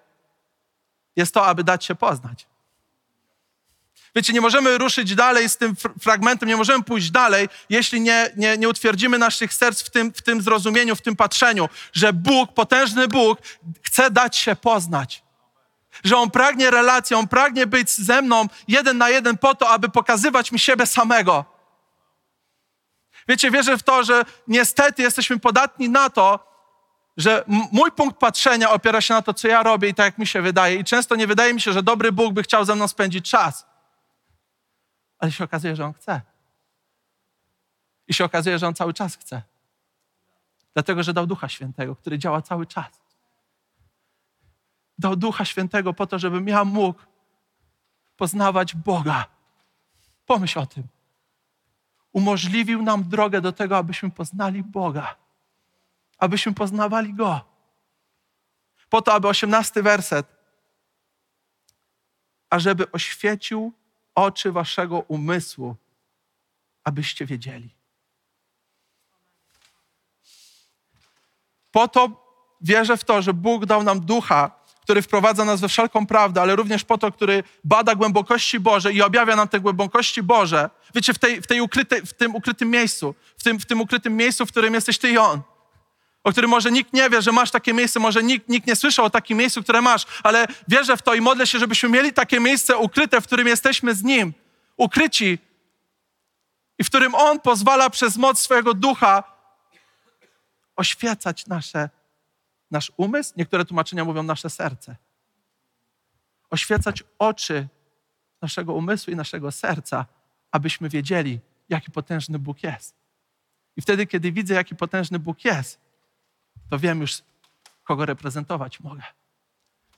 [1.16, 2.48] jest to, aby dać się poznać.
[4.16, 8.58] Wiecie, nie możemy ruszyć dalej z tym fragmentem, nie możemy pójść dalej, jeśli nie, nie,
[8.58, 13.08] nie utwierdzimy naszych serc w tym, w tym zrozumieniu, w tym patrzeniu, że Bóg, potężny
[13.08, 13.40] Bóg,
[13.84, 15.24] chce dać się poznać
[16.04, 19.90] że On pragnie relacji, On pragnie być ze mną jeden na jeden po to, aby
[19.90, 21.53] pokazywać mi siebie samego.
[23.28, 26.54] Wiecie, wierzę w to, że niestety jesteśmy podatni na to,
[27.18, 30.28] że mój punkt patrzenia opiera się na to, co ja robię i tak, jak mi
[30.28, 30.76] się wydaje.
[30.76, 33.66] I często nie wydaje mi się, że dobry Bóg by chciał ze mną spędzić czas.
[35.20, 36.22] Ale się okazuje, że On chce.
[38.08, 39.42] I się okazuje, że On cały czas chce.
[40.74, 43.04] Dlatego, że dał Ducha Świętego, który działa cały czas
[45.04, 47.00] dał Ducha Świętego po to, żebym ja mógł
[48.18, 49.26] poznawać Boga.
[50.26, 50.84] Pomyśl o tym.
[52.14, 55.16] Umożliwił nam drogę do tego, abyśmy poznali Boga,
[56.18, 57.42] abyśmy poznawali Go.
[58.90, 60.28] Po to, aby osiemnasty werset,
[62.50, 63.74] ażeby oświecił
[64.16, 65.76] oczy waszego umysłu,
[66.84, 67.70] abyście wiedzieli.
[71.72, 72.24] Po to
[72.62, 76.56] wierzę w to, że Bóg dał nam ducha, który wprowadza nas we wszelką prawdę, ale
[76.56, 80.70] również po to, który bada głębokości Boże i objawia nam te głębokości Boże.
[80.96, 84.18] Wiecie, w, tej, w, tej ukrytej, w tym ukrytym miejscu, w tym, w tym ukrytym
[84.18, 85.42] miejscu, w którym jesteś ty i On.
[86.24, 89.06] O którym może nikt nie wie, że masz takie miejsce, może nikt, nikt nie słyszał
[89.06, 92.40] o takim miejscu, które masz, ale wierzę w to i modlę się, żebyśmy mieli takie
[92.40, 94.34] miejsce ukryte, w którym jesteśmy z Nim,
[94.78, 95.40] ukryci
[96.80, 99.24] i w którym On pozwala przez moc swojego ducha
[100.76, 101.90] oświecać nasze,
[102.74, 104.96] nasz umysł, niektóre tłumaczenia mówią nasze serce.
[106.50, 107.68] Oświecać oczy
[108.42, 110.06] naszego umysłu i naszego serca,
[110.52, 112.96] abyśmy wiedzieli, jaki potężny Bóg jest.
[113.78, 115.80] I wtedy, kiedy widzę, jaki potężny Bóg jest,
[116.70, 117.22] to wiem już,
[117.84, 119.04] kogo reprezentować mogę.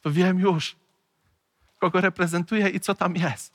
[0.01, 0.75] To wiem już,
[1.79, 3.53] kogo reprezentuję i co tam jest.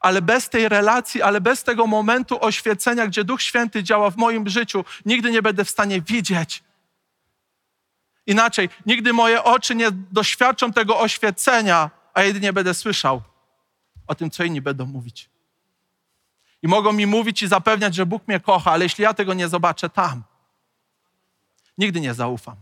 [0.00, 4.48] Ale bez tej relacji, ale bez tego momentu oświecenia, gdzie Duch Święty działa w moim
[4.48, 6.62] życiu, nigdy nie będę w stanie widzieć.
[8.26, 13.22] Inaczej, nigdy moje oczy nie doświadczą tego oświecenia, a jedynie będę słyszał
[14.06, 15.30] o tym, co inni będą mówić.
[16.62, 19.48] I mogą mi mówić i zapewniać, że Bóg mnie kocha, ale jeśli ja tego nie
[19.48, 20.22] zobaczę tam,
[21.78, 22.56] nigdy nie zaufam.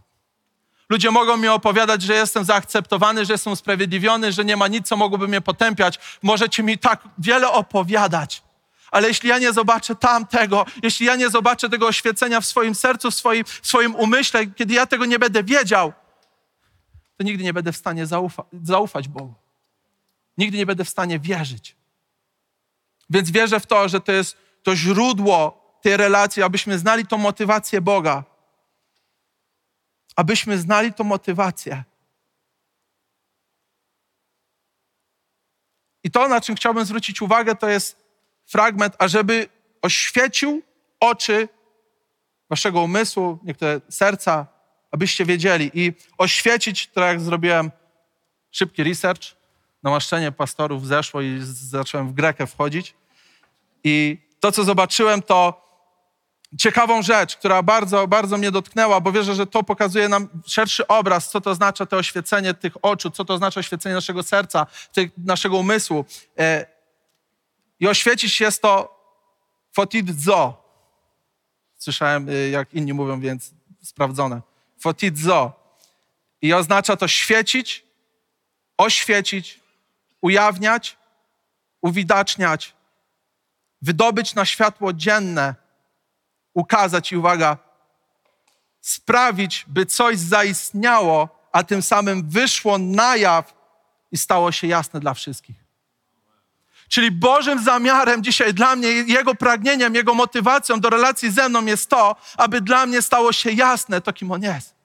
[0.88, 4.96] Ludzie mogą mi opowiadać, że jestem zaakceptowany, że jestem usprawiedliwiony, że nie ma nic, co
[4.96, 5.98] mogłoby mnie potępiać.
[6.22, 8.42] Możecie mi tak wiele opowiadać.
[8.90, 13.10] Ale jeśli ja nie zobaczę tamtego, jeśli ja nie zobaczę tego oświecenia w swoim sercu,
[13.10, 15.92] w swoim, w swoim umyśle, kiedy ja tego nie będę wiedział,
[17.16, 19.34] to nigdy nie będę w stanie zaufa zaufać Bogu.
[20.38, 21.76] Nigdy nie będę w stanie wierzyć.
[23.10, 27.80] Więc wierzę w to, że to jest to źródło tej relacji, abyśmy znali tą motywację
[27.80, 28.24] Boga.
[30.16, 31.84] Abyśmy znali tą motywację.
[36.04, 38.07] I to, na czym chciałbym zwrócić uwagę, to jest
[38.48, 39.48] fragment, ażeby
[39.82, 40.62] oświecił
[41.00, 41.48] oczy
[42.50, 44.46] waszego umysłu, niektóre serca,
[44.90, 45.70] abyście wiedzieli.
[45.74, 47.70] I oświecić, to jak zrobiłem
[48.50, 49.22] szybki research,
[49.82, 52.94] namaszczenie pastorów zeszło i zacząłem w Grekę wchodzić.
[53.84, 55.68] I to, co zobaczyłem, to
[56.58, 61.30] ciekawą rzecz, która bardzo, bardzo mnie dotknęła, bo wierzę, że to pokazuje nam szerszy obraz,
[61.30, 65.56] co to oznacza to oświecenie tych oczu, co to oznacza oświecenie naszego serca, tych, naszego
[65.56, 66.04] umysłu.
[67.80, 68.98] I oświecić jest to
[69.72, 70.62] fotidzo.
[71.78, 74.42] Słyszałem, y, jak inni mówią, więc sprawdzone.
[74.78, 75.52] Fotidzo.
[76.42, 77.84] I oznacza to świecić,
[78.76, 79.60] oświecić,
[80.20, 80.96] ujawniać,
[81.80, 82.74] uwidaczniać,
[83.82, 85.54] wydobyć na światło dzienne,
[86.54, 87.58] ukazać i uwaga,
[88.80, 93.54] sprawić, by coś zaistniało, a tym samym wyszło na jaw
[94.12, 95.67] i stało się jasne dla wszystkich.
[96.88, 101.90] Czyli Bożym zamiarem dzisiaj dla mnie, Jego pragnieniem, Jego motywacją do relacji ze mną jest
[101.90, 104.78] to, aby dla mnie stało się jasne to, kim On jest.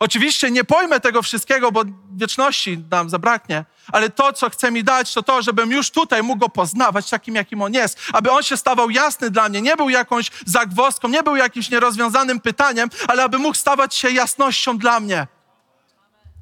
[0.00, 1.84] Oczywiście nie pojmę tego wszystkiego, bo
[2.16, 6.38] wieczności nam zabraknie, ale to, co chce mi dać, to to, żebym już tutaj mógł
[6.38, 7.98] go poznawać takim, jakim on jest.
[8.12, 12.40] Aby on się stawał jasny dla mnie, nie był jakąś zagwozdką, nie był jakimś nierozwiązanym
[12.40, 15.26] pytaniem, ale aby mógł stawać się jasnością dla mnie.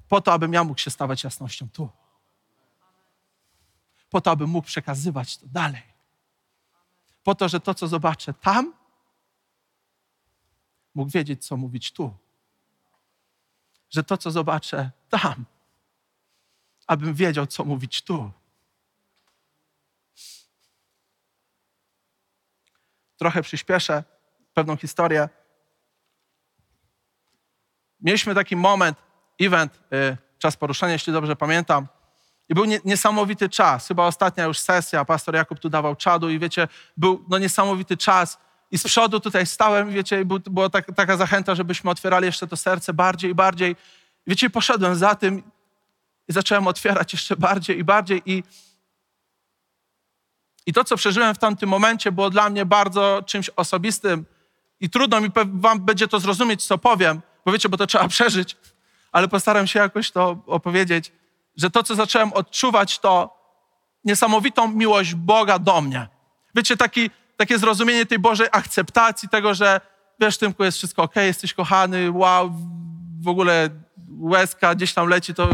[0.09, 2.03] Po to, abym ja mógł się stawać jasnością tu.
[4.14, 5.83] Po to, abym mógł przekazywać to dalej.
[7.22, 8.74] Po to, że to, co zobaczę tam,
[10.94, 12.14] mógł wiedzieć, co mówić tu
[13.94, 15.44] że to, co zobaczę tam,
[16.87, 18.33] abym wiedział, co mówić tu.
[23.16, 24.05] Trochę przyspieszę
[24.55, 25.29] pewną historię.
[28.00, 28.98] Mieliśmy taki moment,
[29.40, 31.88] event, y, czas poruszenia, jeśli dobrze pamiętam.
[32.48, 33.88] I był nie, niesamowity czas.
[33.88, 38.38] Chyba ostatnia już sesja, pastor Jakub tu dawał czadu i wiecie, był no, niesamowity czas.
[38.70, 42.46] I z przodu tutaj stałem, wiecie, i był, była tak, taka zachęta, żebyśmy otwierali jeszcze
[42.46, 43.76] to serce bardziej i bardziej.
[44.26, 45.42] Wiecie, poszedłem za tym
[46.28, 48.22] i zacząłem otwierać jeszcze bardziej i bardziej.
[48.26, 48.42] I,
[50.66, 54.24] I to, co przeżyłem w tamtym momencie, było dla mnie bardzo czymś osobistym.
[54.80, 58.57] I trudno mi wam będzie to zrozumieć, co powiem, bo wiecie, bo to trzeba przeżyć,
[59.12, 61.12] ale postaram się jakoś to opowiedzieć,
[61.56, 63.38] że to, co zacząłem odczuwać, to
[64.04, 66.08] niesamowitą miłość Boga do mnie.
[66.54, 69.80] Wiecie, taki, takie zrozumienie tej Bożej akceptacji, tego, że
[70.20, 72.50] wiesz, Tymku, jest wszystko ok, jesteś kochany, wow,
[73.20, 73.68] w ogóle
[74.20, 75.48] łezka gdzieś tam leci, to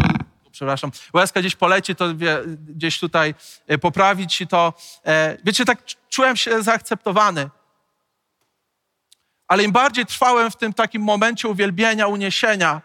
[0.52, 3.34] przepraszam, łezka gdzieś poleci, to wie, gdzieś tutaj
[3.66, 4.72] e, poprawić i to.
[5.06, 7.50] E, wiecie, tak czułem się zaakceptowany.
[9.48, 12.82] Ale im bardziej trwałem w tym takim momencie uwielbienia, uniesienia,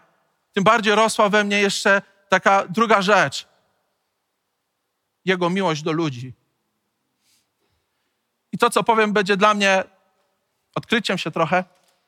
[0.52, 3.48] tym bardziej rosła we mnie jeszcze taka druga rzecz.
[5.24, 6.32] Jego miłość do ludzi.
[8.52, 9.84] I to, co powiem, będzie dla mnie
[10.74, 11.64] odkryciem się trochę,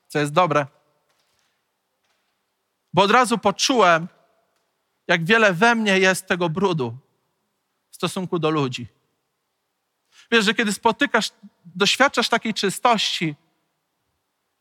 [0.09, 0.67] co jest dobre
[2.99, 4.09] bo od razu poczułem,
[5.07, 6.99] jak wiele we mnie jest tego brudu
[7.91, 8.87] w stosunku do ludzi.
[10.31, 11.31] Wiesz, że kiedy spotykasz,
[11.65, 13.35] doświadczasz takiej czystości,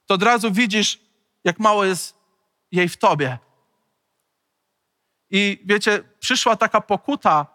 [0.05, 0.99] to od razu widzisz,
[1.43, 2.17] jak mało jest
[2.71, 3.37] jej w tobie.
[5.29, 7.45] I wiecie, przyszła taka pokuta,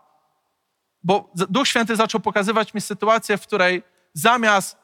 [1.03, 3.83] bo Duch Święty zaczął pokazywać mi sytuację, w której
[4.15, 4.77] zamiast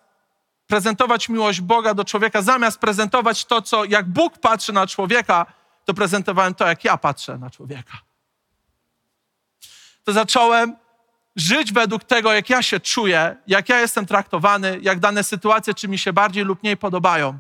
[0.67, 5.47] prezentować miłość Boga do człowieka, zamiast prezentować to, co jak Bóg patrzy na człowieka,
[5.85, 7.99] to prezentowałem to, jak ja patrzę na człowieka.
[10.05, 10.77] To zacząłem
[11.37, 15.89] żyć według tego, jak ja się czuję, jak ja jestem traktowany, jak dane sytuacje, czy
[15.89, 17.39] mi się bardziej lub mniej podobają.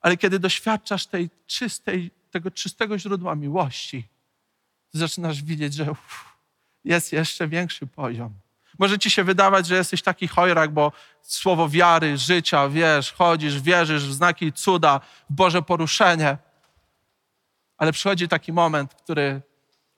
[0.00, 4.08] Ale kiedy doświadczasz tej czystej, tego czystego źródła miłości,
[4.92, 6.24] zaczynasz widzieć, że uff,
[6.84, 8.34] jest jeszcze większy poziom.
[8.78, 10.92] Może ci się wydawać, że jesteś taki chojrak, bo
[11.22, 16.38] słowo wiary, życia, wiesz, chodzisz, wierzysz w znaki cuda, w Boże poruszenie.
[17.76, 19.42] Ale przychodzi taki moment, który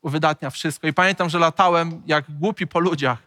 [0.02, 0.86] uwydatnia wszystko.
[0.86, 3.18] I pamiętam, że latałem jak głupi po ludziach.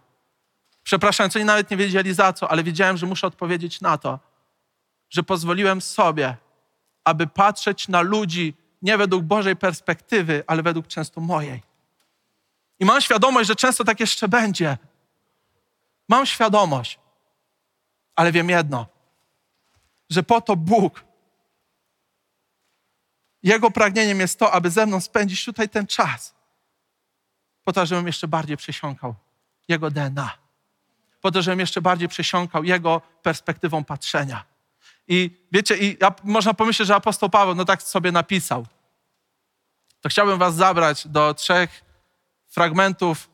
[0.84, 4.20] Przepraszam, co oni nawet nie wiedzieli za co, ale wiedziałem, że muszę odpowiedzieć na to,
[5.10, 6.36] że pozwoliłem sobie,
[7.04, 11.64] aby patrzeć na ludzi nie według Bożej perspektywy, ale według często mojej.
[12.80, 14.78] I mam świadomość, że często tak jeszcze będzie.
[16.10, 17.00] Mam świadomość,
[18.16, 18.86] ale wiem jedno,
[20.10, 21.04] że po to Bóg,
[23.44, 26.36] Jego pragnieniem jest to, aby ze mną spędzić tutaj ten czas,
[27.64, 29.16] po to, żebym jeszcze bardziej przesiąkał
[29.68, 30.38] Jego DNA,
[31.22, 34.57] po to, żebym jeszcze bardziej przesiąkał Jego perspektywą patrzenia.
[35.08, 38.66] I wiecie, i można pomyśleć, że apostoł Paweł no tak sobie napisał.
[40.02, 41.84] To chciałbym was zabrać do trzech
[42.48, 43.30] fragmentów,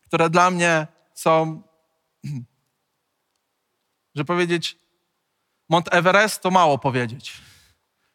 [0.00, 1.62] które dla mnie są,
[4.16, 4.76] że powiedzieć,
[5.68, 7.40] Mont Everest to mało powiedzieć.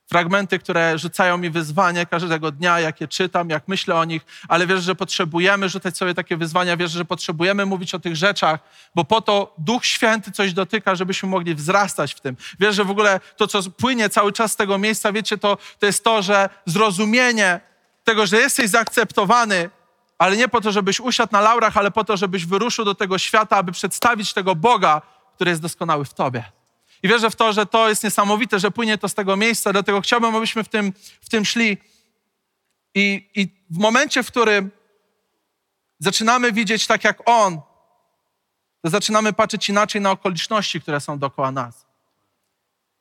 [0.07, 4.81] Fragmenty, które rzucają mi wyzwanie każdego dnia, jakie czytam, jak myślę o nich, ale wierzę,
[4.81, 8.59] że potrzebujemy rzucać sobie takie wyzwania, wierzę, że potrzebujemy mówić o tych rzeczach,
[8.95, 12.37] bo po to Duch Święty coś dotyka, żebyśmy mogli wzrastać w tym.
[12.59, 15.85] Wierzę, że w ogóle to, co płynie cały czas z tego miejsca, wiecie, to, to
[15.85, 17.59] jest to, że zrozumienie
[18.03, 19.69] tego, że jesteś zaakceptowany,
[20.17, 23.17] ale nie po to, żebyś usiadł na laurach, ale po to, żebyś wyruszył do tego
[23.17, 25.01] świata, aby przedstawić tego Boga,
[25.35, 26.54] który jest doskonały w tobie.
[27.05, 30.01] I wierzę w to, że to jest niesamowite, że płynie to z tego miejsca, dlatego
[30.01, 31.77] chciałbym, abyśmy w tym, w tym szli.
[32.95, 34.71] I, I w momencie, w którym
[35.99, 37.61] zaczynamy widzieć tak jak On,
[38.81, 41.85] to zaczynamy patrzeć inaczej na okoliczności, które są dookoła nas.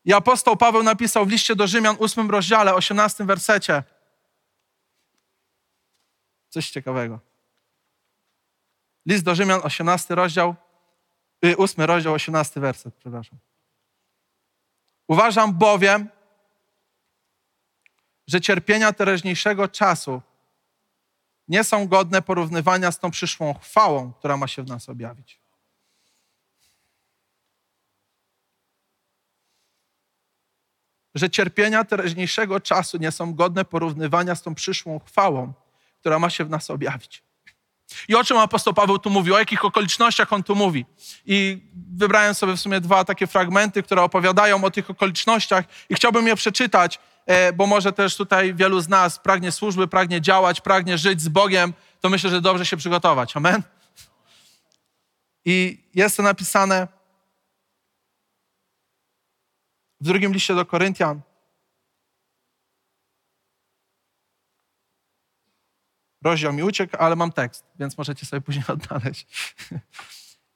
[0.04, 3.82] I apostoł Paweł napisał w liście do Rzymian, 8 rozdziale, 18 wersecie.
[6.48, 7.20] Coś ciekawego.
[9.06, 10.54] List do Rzymian, 18 rozdział,
[11.58, 13.38] 8 y, rozdział, 18 werset, przepraszam.
[15.08, 16.08] Uważam bowiem,
[18.26, 20.22] że cierpienia teraźniejszego czasu
[21.48, 25.40] nie są godne porównywania z tą przyszłą chwałą, która ma się w nas objawić.
[31.14, 35.52] Że cierpienia teraźniejszego czasu nie są godne porównywania z tą przyszłą chwałą,
[36.00, 37.23] która ma się w nas objawić.
[38.08, 39.32] I o czym apostoł Paweł tu mówi?
[39.32, 40.86] O jakich okolicznościach on tu mówi?
[41.26, 41.62] I
[41.96, 46.36] wybrałem sobie w sumie dwa takie fragmenty, które opowiadają o tych okolicznościach i chciałbym je
[46.36, 51.22] przeczytać, e, bo może też tutaj wielu z nas pragnie służby, pragnie działać, pragnie żyć
[51.22, 53.36] z Bogiem, to myślę, że dobrze się przygotować.
[53.36, 53.62] Amen?
[55.44, 56.88] I jest to napisane
[60.00, 61.20] w drugim liście do Koryntian,
[66.24, 69.26] Rozdział mi uciekł, ale mam tekst, więc możecie sobie później odnaleźć.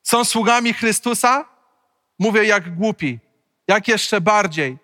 [0.02, 1.44] Są sługami Chrystusa?
[2.18, 3.18] Mówię jak głupi.
[3.68, 4.78] Jak jeszcze bardziej.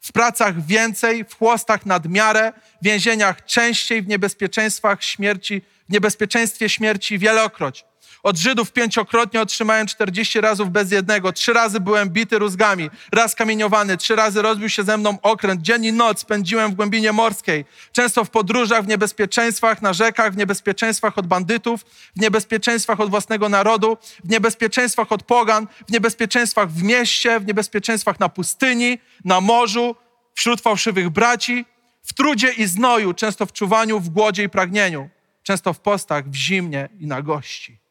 [0.00, 7.18] W pracach więcej, w chłostach nadmiarę, w więzieniach częściej, w niebezpieczeństwach śmierci, w niebezpieczeństwie śmierci
[7.18, 7.84] wielokroć.
[8.22, 11.32] Od Żydów pięciokrotnie otrzymałem 40 razów bez jednego.
[11.32, 15.62] Trzy razy byłem bity rózgami, raz kamieniowany, trzy razy rozbił się ze mną okręt.
[15.62, 17.64] Dzień i noc spędziłem w głębinie morskiej.
[17.92, 21.84] Często w podróżach, w niebezpieczeństwach na rzekach, w niebezpieczeństwach od bandytów,
[22.16, 28.20] w niebezpieczeństwach od własnego narodu, w niebezpieczeństwach od pogan, w niebezpieczeństwach w mieście, w niebezpieczeństwach
[28.20, 29.96] na pustyni, na morzu,
[30.34, 31.64] wśród fałszywych braci,
[32.02, 35.08] w trudzie i znoju, często w czuwaniu, w głodzie i pragnieniu,
[35.42, 37.89] często w postach, w zimnie i na gości.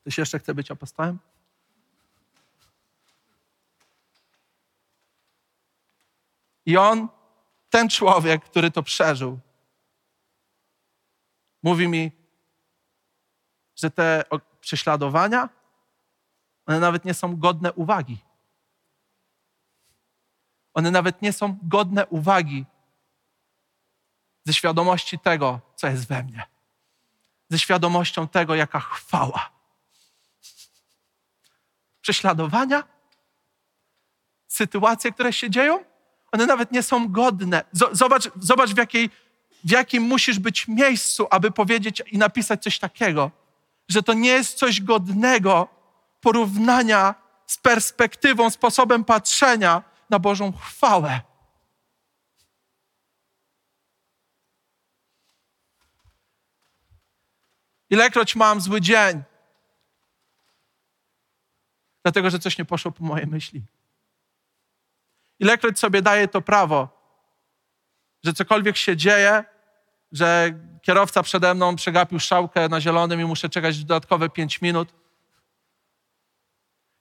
[0.00, 1.18] Ktoś jeszcze chce być apostołem?
[6.66, 7.08] I on,
[7.70, 9.38] ten człowiek, który to przeżył,
[11.62, 12.12] mówi mi,
[13.76, 14.24] że te
[14.60, 15.48] prześladowania,
[16.66, 18.18] one nawet nie są godne uwagi.
[20.74, 22.66] One nawet nie są godne uwagi
[24.44, 26.46] ze świadomości tego, co jest we mnie.
[27.48, 29.59] Ze świadomością tego, jaka chwała
[32.00, 32.84] prześladowania,
[34.48, 35.84] sytuacje, które się dzieją,
[36.32, 37.64] one nawet nie są godne.
[37.92, 39.10] Zobacz, zobacz w, jakiej,
[39.64, 43.30] w jakim musisz być miejscu, aby powiedzieć i napisać coś takiego,
[43.88, 45.68] że to nie jest coś godnego
[46.20, 47.14] porównania
[47.46, 51.20] z perspektywą, sposobem patrzenia na Bożą chwałę.
[57.90, 59.22] Ilekroć mam zły dzień,
[62.02, 63.62] dlatego że coś nie poszło po mojej myśli.
[65.38, 66.88] Ilekroć sobie daję to prawo,
[68.24, 69.44] że cokolwiek się dzieje,
[70.12, 74.94] że kierowca przede mną przegapił strzałkę na zielonym i muszę czekać dodatkowe pięć minut.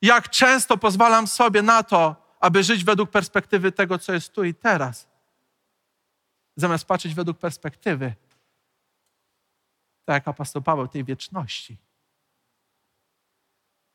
[0.02, 4.54] Jak często pozwalam sobie na to, aby żyć według perspektywy tego, co jest tu i
[4.54, 5.08] teraz,
[6.56, 8.14] zamiast patrzeć według perspektywy,
[10.06, 11.78] tak jak apostoł Paweł, tej wieczności.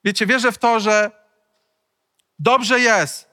[0.05, 1.11] Wiecie, wierzę w to, że
[2.39, 3.29] dobrze jest,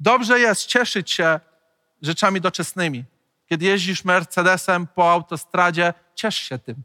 [0.00, 1.40] dobrze jest cieszyć się
[2.02, 3.04] rzeczami doczesnymi.
[3.46, 6.76] Kiedy jeździsz Mercedesem po autostradzie, ciesz się tym.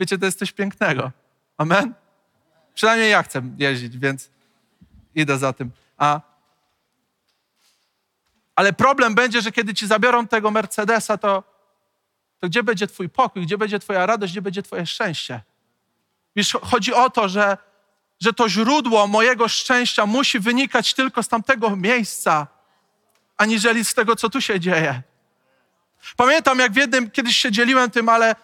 [0.00, 1.12] Wiecie, to jest coś pięknego.
[1.56, 1.94] Amen?
[2.74, 4.30] Przynajmniej ja chcę jeździć, więc
[5.14, 5.70] idę za tym.
[5.96, 6.20] A,
[8.56, 11.42] ale problem będzie, że kiedy ci zabiorą tego Mercedesa, to,
[12.40, 15.40] to gdzie będzie Twój pokój, gdzie będzie Twoja radość, gdzie będzie Twoje szczęście?
[16.36, 17.56] Wiesz, chodzi o to, że,
[18.20, 22.46] że to źródło mojego szczęścia musi wynikać tylko z tamtego miejsca,
[23.36, 25.02] aniżeli z tego, co tu się dzieje.
[26.16, 28.34] Pamiętam, jak w jednym, kiedyś się dzieliłem tym, ale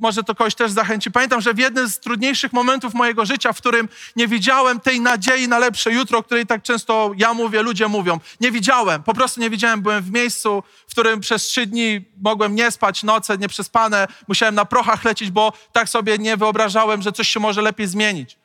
[0.00, 1.10] może to kogoś też zachęci.
[1.10, 5.48] Pamiętam, że w jednym z trudniejszych momentów mojego życia, w którym nie widziałem tej nadziei
[5.48, 8.20] na lepsze jutro, o której tak często ja mówię, ludzie mówią.
[8.40, 9.82] Nie widziałem, po prostu nie widziałem.
[9.82, 14.64] Byłem w miejscu, w którym przez trzy dni mogłem nie spać, noce nieprzespane, musiałem na
[14.64, 18.41] prochach lecieć, bo tak sobie nie wyobrażałem, że coś się może lepiej zmienić.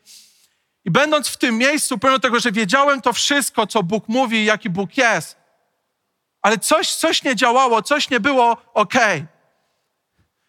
[0.88, 4.70] I będąc w tym miejscu, pomimo tego, że wiedziałem to wszystko, co Bóg mówi, jaki
[4.70, 5.38] Bóg jest,
[6.42, 8.94] ale coś, coś nie działało, coś nie było ok.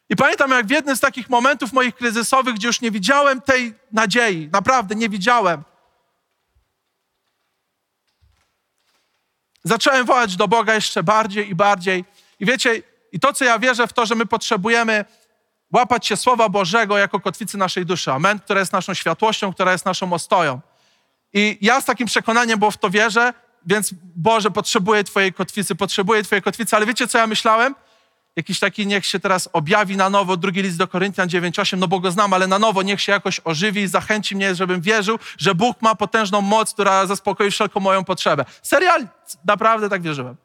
[0.09, 3.75] I pamiętam, jak w jednym z takich momentów moich kryzysowych, gdzie już nie widziałem tej
[3.93, 5.63] nadziei, naprawdę nie widziałem,
[9.65, 12.05] zacząłem wołać do Boga jeszcze bardziej i bardziej.
[12.41, 15.05] I wiecie, i to, co ja wierzę w to, że my potrzebujemy
[15.73, 18.13] łapać się Słowa Bożego jako kotwicy naszej duszy.
[18.13, 20.61] Amen, która jest naszą światłością, która jest naszą ostoją.
[21.33, 23.35] I ja z takim przekonaniem, bo w to wierzę,
[23.67, 27.75] więc Boże, potrzebuję Twojej kotwicy, potrzebuję Twojej kotwicy, ale wiecie, co ja myślałem?
[28.37, 32.01] Jakiś taki niech się teraz objawi na nowo, drugi list do Koryntian 9,8, no bo
[32.01, 35.55] go znam, ale na nowo niech się jakoś ożywi i zachęci mnie, żebym wierzył, że
[35.55, 38.45] Bóg ma potężną moc, która zaspokoi wszelką moją potrzebę.
[38.63, 39.09] Serial,
[39.45, 40.37] naprawdę tak wierzyłem.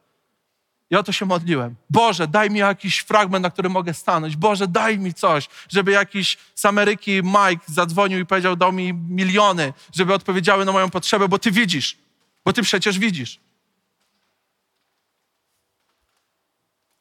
[1.00, 1.76] I to się modliłem.
[1.90, 4.36] Boże, daj mi jakiś fragment, na którym mogę stanąć.
[4.36, 9.74] Boże, daj mi coś, żeby jakiś z Ameryki Mike zadzwonił i powiedział, dał mi miliony,
[9.94, 11.98] żeby odpowiedziały na moją potrzebę, bo Ty widzisz.
[12.46, 13.40] Bo Ty przecież widzisz.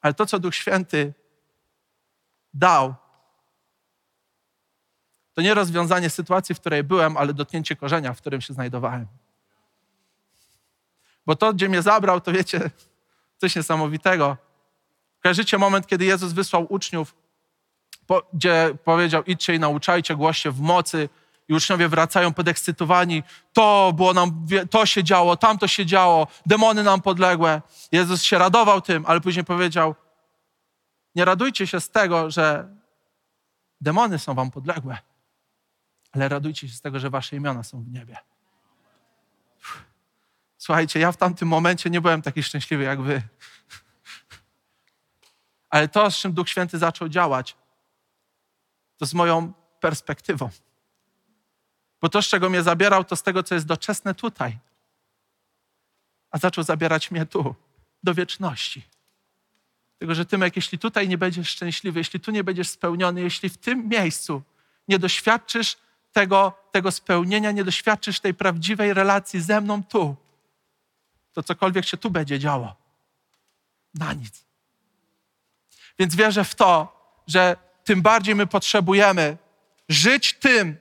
[0.00, 1.14] Ale to, co Duch Święty
[2.54, 2.94] dał,
[5.34, 9.06] to nie rozwiązanie sytuacji, w której byłem, ale dotknięcie korzenia, w którym się znajdowałem.
[11.26, 12.70] Bo to, gdzie mnie zabrał, to wiecie,
[13.42, 14.36] coś niesamowitego.
[15.22, 17.14] Kojarzycie moment, kiedy Jezus wysłał uczniów,
[18.06, 21.08] po, gdzie powiedział: idźcie i nauczajcie, głoście w mocy,
[21.48, 23.22] i uczniowie wracają podekscytowani.
[23.52, 27.62] To było nam, to się działo, tamto się działo, demony nam podległe.
[27.92, 29.94] Jezus się radował tym, ale później powiedział:
[31.14, 32.76] Nie radujcie się z tego, że
[33.80, 34.98] demony są wam podległe,
[36.12, 38.31] ale radujcie się z tego, że wasze imiona są w niebie.
[40.62, 43.22] Słuchajcie, ja w tamtym momencie nie byłem taki szczęśliwy jak wy.
[45.70, 47.56] Ale to, z czym Duch Święty zaczął działać,
[48.96, 50.50] to z moją perspektywą.
[52.00, 54.58] Bo to, z czego mnie zabierał, to z tego, co jest doczesne tutaj.
[56.30, 57.54] A zaczął zabierać mnie tu,
[58.02, 58.86] do wieczności.
[59.98, 63.58] Tego, że Tymek, jeśli tutaj nie będziesz szczęśliwy, jeśli tu nie będziesz spełniony, jeśli w
[63.58, 64.42] tym miejscu
[64.88, 65.76] nie doświadczysz
[66.12, 70.16] tego, tego spełnienia, nie doświadczysz tej prawdziwej relacji ze mną tu,
[71.32, 72.76] to cokolwiek się tu będzie działo,
[73.94, 74.44] na nic.
[75.98, 79.36] Więc wierzę w to, że tym bardziej my potrzebujemy
[79.88, 80.76] żyć tym,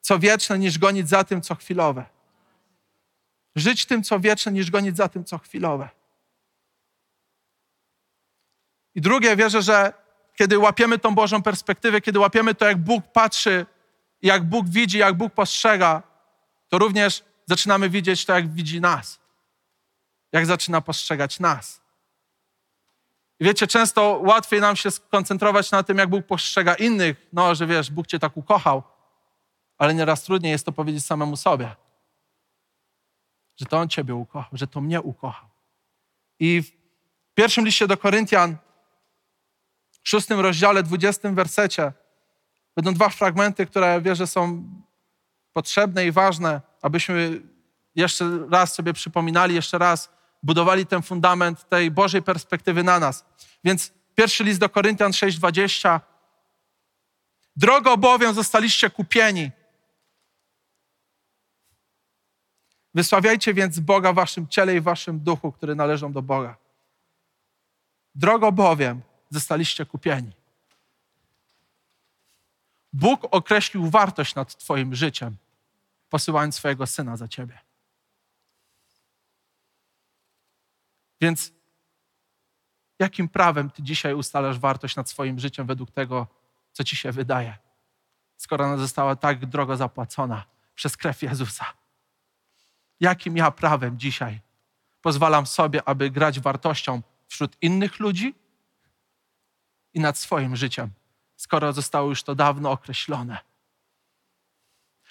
[0.00, 2.04] co wieczne, niż gonić za tym, co chwilowe.
[3.56, 5.88] Żyć tym, co wieczne, niż gonić za tym, co chwilowe.
[8.94, 9.92] I drugie, wierzę, że
[10.36, 13.66] kiedy łapiemy tą Bożą perspektywę, kiedy łapiemy to, jak Bóg patrzy,
[14.22, 16.02] jak Bóg widzi, jak Bóg postrzega,
[16.68, 19.19] to również zaczynamy widzieć to, jak widzi nas.
[20.32, 21.80] Jak zaczyna postrzegać nas.
[23.40, 27.26] I wiecie, często łatwiej nam się skoncentrować na tym, jak Bóg postrzega innych.
[27.32, 28.82] No, że wiesz, Bóg cię tak ukochał
[29.80, 31.76] ale nieraz trudniej jest to powiedzieć samemu sobie.
[33.56, 35.48] Że to On Ciebie ukochał, że to mnie ukochał.
[36.38, 36.70] I w
[37.34, 38.56] pierwszym liście do Koryntian,
[40.02, 41.92] w szóstym rozdziale, dwudziestym wersecie,
[42.76, 44.64] Będą dwa fragmenty, które wierzę są
[45.52, 47.40] potrzebne i ważne, abyśmy
[47.94, 50.12] jeszcze raz sobie przypominali, jeszcze raz
[50.42, 53.24] budowali ten fundament tej Bożej perspektywy na nas.
[53.64, 56.00] Więc pierwszy list do Koryntian 6:20.
[57.56, 59.50] Drogo bowiem zostaliście kupieni.
[62.94, 66.56] Wysławiajcie więc Boga w waszym ciele i w waszym duchu, które należą do Boga.
[68.14, 70.32] Drogo bowiem zostaliście kupieni.
[72.92, 75.36] Bóg określił wartość nad Twoim życiem,
[76.08, 77.69] posyłając swojego syna za Ciebie.
[81.20, 81.52] Więc
[82.98, 86.26] jakim prawem Ty dzisiaj ustalasz wartość nad swoim życiem według tego,
[86.72, 87.58] co Ci się wydaje,
[88.36, 90.44] skoro ona została tak drogo zapłacona
[90.74, 91.66] przez krew Jezusa?
[93.00, 94.40] Jakim ja prawem dzisiaj
[95.02, 98.34] pozwalam sobie, aby grać wartością wśród innych ludzi
[99.94, 100.90] i nad swoim życiem?
[101.40, 103.38] skoro zostało już to dawno określone.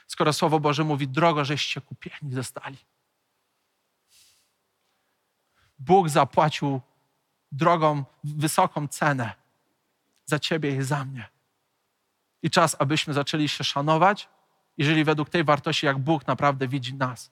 [0.07, 2.77] Skoro Słowo Boże mówi, drogo, żeście kupieni zostali.
[5.79, 6.81] Bóg zapłacił
[7.51, 9.33] drogą, wysoką cenę
[10.25, 11.29] za Ciebie i za mnie.
[12.43, 14.29] I czas, abyśmy zaczęli się szanować,
[14.77, 17.31] jeżeli według tej wartości, jak Bóg naprawdę widzi nas.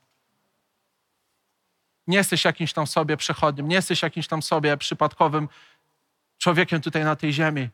[2.08, 5.50] Nie jesteś jakimś tam sobie przechodnim, nie jesteś jakimś tam sobie przypadkowym
[6.38, 7.70] człowiekiem tutaj na tej ziemi.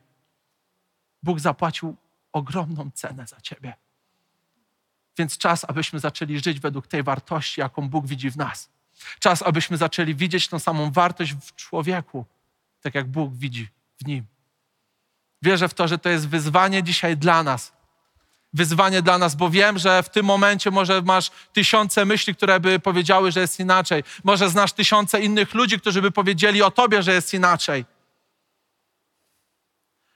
[1.22, 1.96] Bóg zapłacił
[2.32, 3.74] ogromną cenę za ciebie.
[5.18, 8.73] Więc czas, abyśmy zaczęli żyć według tej wartości, jaką Bóg widzi w nas.
[9.18, 12.24] Czas, abyśmy zaczęli widzieć tą samą wartość w człowieku,
[12.80, 13.68] tak jak Bóg widzi
[14.02, 14.26] w nim.
[15.42, 17.72] Wierzę w to, że to jest wyzwanie dzisiaj dla nas.
[18.52, 22.78] Wyzwanie dla nas, bo wiem, że w tym momencie może masz tysiące myśli, które by
[22.78, 24.04] powiedziały, że jest inaczej.
[24.24, 27.84] Może znasz tysiące innych ludzi, którzy by powiedzieli o tobie, że jest inaczej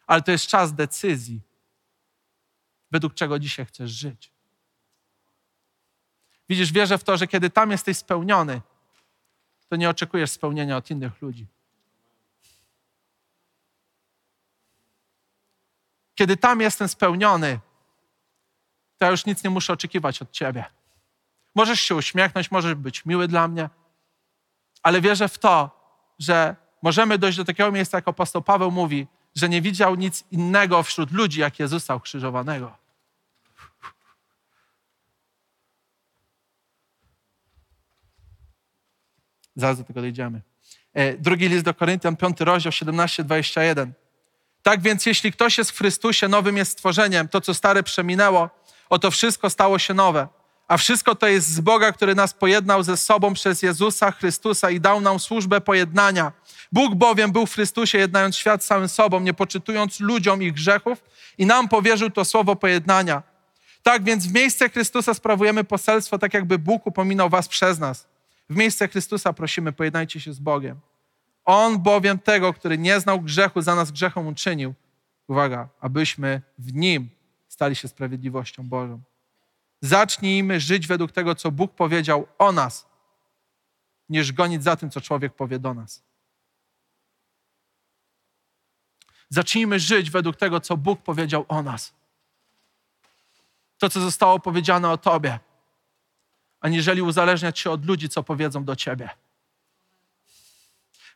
[0.09, 1.41] ale to jest czas decyzji,
[2.91, 4.33] według czego dzisiaj chcesz żyć.
[6.49, 8.61] Widzisz, wierzę w to, że kiedy tam jesteś spełniony,
[9.69, 11.47] to nie oczekujesz spełnienia od innych ludzi.
[16.15, 17.61] Kiedy tam jestem spełniony,
[18.99, 20.65] to ja już nic nie muszę oczekiwać od ciebie.
[21.55, 23.71] Możesz się uśmiechnąć, możesz być miły dla mnie,
[24.83, 25.71] ale wierzę w to,
[26.19, 30.83] że możemy dojść do takiego miejsca, jak apostoł Paweł mówi, że nie widział nic innego
[30.83, 32.78] wśród ludzi, jak Jezusa ukrzyżowanego.
[39.59, 40.41] Zaraz do tego dojdziemy.
[40.95, 43.91] E, drugi list do Koryntian, 5 rozdział 17-21.
[44.63, 48.51] Tak więc jeśli ktoś jest w Chrystusie, nowym jest stworzeniem, to co stare przeminęło,
[48.89, 50.29] oto wszystko stało się nowe.
[50.69, 54.81] A wszystko to jest z Boga, który nas pojednał ze sobą przez Jezusa Chrystusa i
[54.81, 56.33] dał nam służbę pojednania.
[56.73, 61.03] Bóg bowiem był w Chrystusie, jednając świat samym sobą, nie poczytując ludziom ich grzechów
[61.39, 63.23] i nam powierzył to słowo pojednania.
[63.83, 68.18] Tak więc w miejsce Chrystusa sprawujemy poselstwo, tak jakby Bóg upominał was przez nas.
[68.51, 70.81] W miejsce Chrystusa prosimy, pojednajcie się z Bogiem.
[71.45, 74.75] On bowiem tego, który nie znał grzechu, za nas grzechom uczynił.
[75.29, 77.11] Uwaga, abyśmy w Nim
[77.49, 79.01] stali się sprawiedliwością Bożą.
[79.81, 82.87] Zacznijmy żyć według tego, co Bóg powiedział o nas,
[84.09, 86.03] niż gonić za tym, co człowiek powie do nas.
[89.31, 91.95] Zacznijmy żyć według tego, co Bóg powiedział o nas.
[93.79, 95.39] To, co zostało powiedziane o Tobie,
[96.61, 99.11] aniżeli uzależniać się od ludzi, co powiedzą do Ciebie.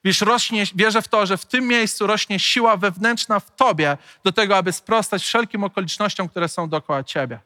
[0.05, 4.33] Wiesz, rośnie, wierzę w to, że w tym miejscu rośnie siła wewnętrzna w Tobie do
[4.33, 7.39] tego, aby sprostać wszelkim okolicznościom, które są dookoła Ciebie.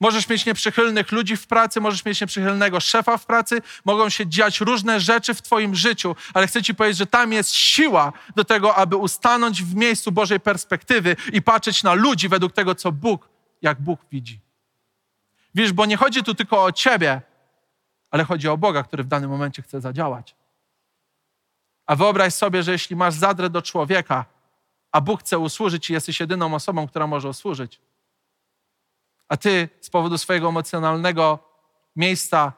[0.00, 4.60] Możesz mieć nieprzychylnych ludzi w pracy, możesz mieć nieprzychylnego szefa w pracy, mogą się dziać
[4.60, 8.74] różne rzeczy w Twoim życiu, ale chcę Ci powiedzieć, że tam jest siła do tego,
[8.74, 13.28] aby ustanąć w miejscu Bożej perspektywy i patrzeć na ludzi według tego, co Bóg,
[13.62, 14.47] jak Bóg widzi.
[15.54, 17.22] Wiesz, bo nie chodzi tu tylko o Ciebie,
[18.10, 20.36] ale chodzi o Boga, który w danym momencie chce zadziałać.
[21.86, 24.24] A wyobraź sobie, że jeśli masz zadrę do człowieka,
[24.92, 27.80] a Bóg chce usłużyć i jesteś jedyną osobą, która może usłużyć,
[29.28, 31.38] a ty z powodu swojego emocjonalnego
[31.96, 32.52] miejsca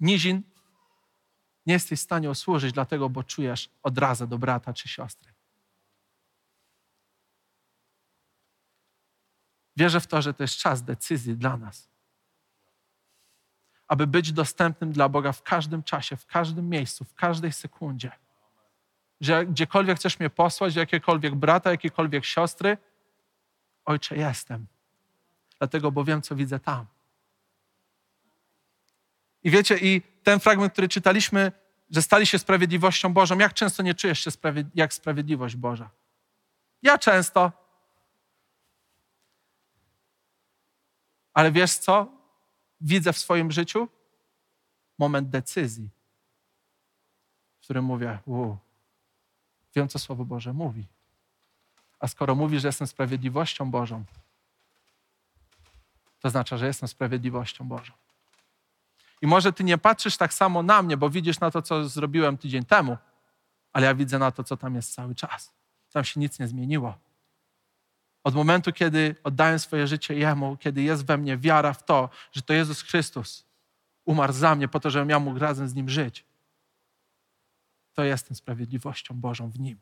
[0.00, 0.42] nizin
[1.66, 5.27] nie jesteś w stanie usłużyć, dlatego, bo czujesz odrazę do brata czy siostry.
[9.78, 11.88] Wierzę w to, że to jest czas decyzji dla nas.
[13.88, 18.12] Aby być dostępnym dla Boga w każdym czasie, w każdym miejscu, w każdej sekundzie.
[19.20, 22.76] Że gdziekolwiek chcesz mnie posłać, jakiekolwiek brata, jakiekolwiek siostry,
[23.84, 24.66] Ojcze, jestem
[25.58, 26.86] dlatego bo wiem, co widzę tam.
[29.44, 31.52] I wiecie, i ten fragment, który czytaliśmy,
[31.90, 35.90] że stali się sprawiedliwością Bożą, jak często nie czujesz się sprawiedli jak sprawiedliwość Boża?
[36.82, 37.67] Ja często.
[41.38, 42.06] Ale wiesz co?
[42.80, 43.88] Widzę w swoim życiu
[44.98, 45.90] moment decyzji,
[47.60, 48.56] w którym mówię, u,
[49.74, 50.86] wiem, co Słowo Boże mówi.
[52.00, 54.04] A skoro mówi, że jestem sprawiedliwością Bożą,
[56.20, 57.92] to oznacza, że jestem sprawiedliwością Bożą.
[59.22, 62.38] I może ty nie patrzysz tak samo na mnie, bo widzisz na to, co zrobiłem
[62.38, 62.96] tydzień temu,
[63.72, 65.52] ale ja widzę na to, co tam jest cały czas.
[65.92, 66.98] Tam się nic nie zmieniło.
[68.28, 72.42] Od momentu, kiedy oddałem swoje życie Jemu, kiedy jest we mnie wiara w to, że
[72.42, 73.46] to Jezus Chrystus
[74.04, 76.24] umarł za mnie po to, żebym ja mógł razem z Nim żyć,
[77.94, 79.78] to jestem sprawiedliwością Bożą w Nim.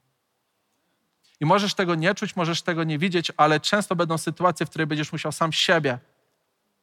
[1.41, 4.89] I możesz tego nie czuć, możesz tego nie widzieć, ale często będą sytuacje, w których
[4.89, 5.99] będziesz musiał sam siebie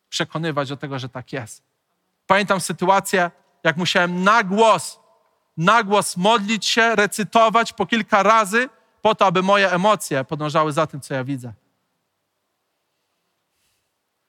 [0.09, 1.63] przekonywać do tego, że tak jest.
[2.27, 3.31] Pamiętam sytuację,
[3.63, 4.99] jak musiałem na głos,
[5.57, 8.69] na głos modlić się, recytować po kilka razy,
[9.03, 11.53] po to, aby moje emocje podążały za tym, co ja widzę.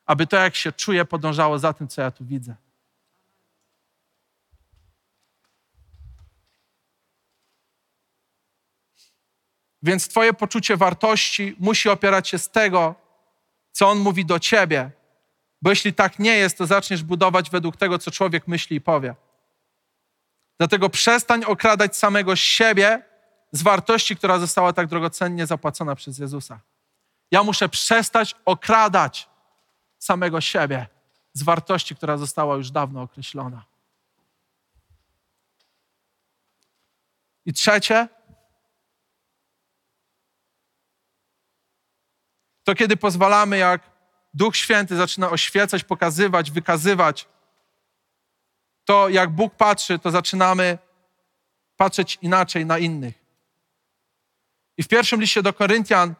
[0.06, 2.54] Aby to, jak się czuję, podążało za tym, co ja tu widzę.
[9.82, 12.94] Więc Twoje poczucie wartości musi opierać się z tego,
[13.72, 14.90] co On mówi do Ciebie.
[15.62, 19.14] Bo jeśli tak nie jest, to zaczniesz budować według tego, co człowiek myśli i powie.
[20.58, 23.13] Dlatego przestań okradać samego siebie
[23.54, 26.60] z wartości, która została tak drogocennie zapłacona przez Jezusa.
[27.30, 29.28] Ja muszę przestać okradać
[29.98, 30.86] samego siebie
[31.32, 33.64] z wartości, która została już dawno określona.
[37.46, 38.08] I trzecie,
[42.64, 43.90] to kiedy pozwalamy, jak
[44.34, 47.28] Duch Święty zaczyna oświecać, pokazywać, wykazywać,
[48.84, 50.78] to jak Bóg patrzy, to zaczynamy
[51.76, 53.23] patrzeć inaczej na innych.
[54.76, 56.14] I w pierwszym liście do Koryntian,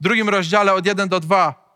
[0.00, 1.70] drugim rozdziale od 1 do 2.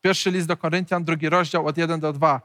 [0.00, 2.40] Pierwszy list do Koryntian, drugi rozdział od 1 do 2.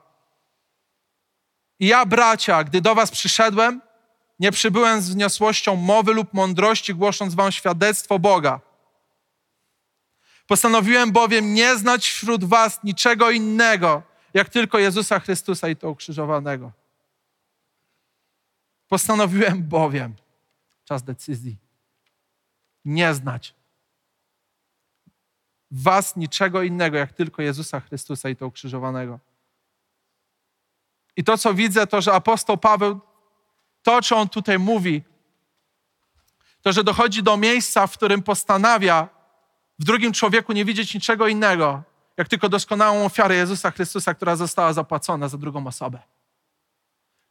[1.79, 3.81] I ja, bracia, gdy do was przyszedłem,
[4.39, 8.59] nie przybyłem z wniosłością mowy lub mądrości, głosząc wam świadectwo Boga.
[10.47, 16.71] Postanowiłem bowiem nie znać wśród was niczego innego, jak tylko Jezusa Chrystusa i to ukrzyżowanego.
[18.87, 20.15] Postanowiłem bowiem,
[20.85, 21.57] czas decyzji,
[22.85, 23.57] nie znać
[25.71, 29.19] was niczego innego, jak tylko Jezusa Chrystusa i to ukrzyżowanego.
[31.17, 32.99] I to, co widzę, to, że apostoł Paweł,
[33.83, 35.03] to, co on tutaj mówi,
[36.61, 39.09] to, że dochodzi do miejsca, w którym postanawia
[39.79, 41.83] w drugim człowieku nie widzieć niczego innego,
[42.17, 45.99] jak tylko doskonałą ofiarę Jezusa Chrystusa, która została zapłacona za drugą osobę.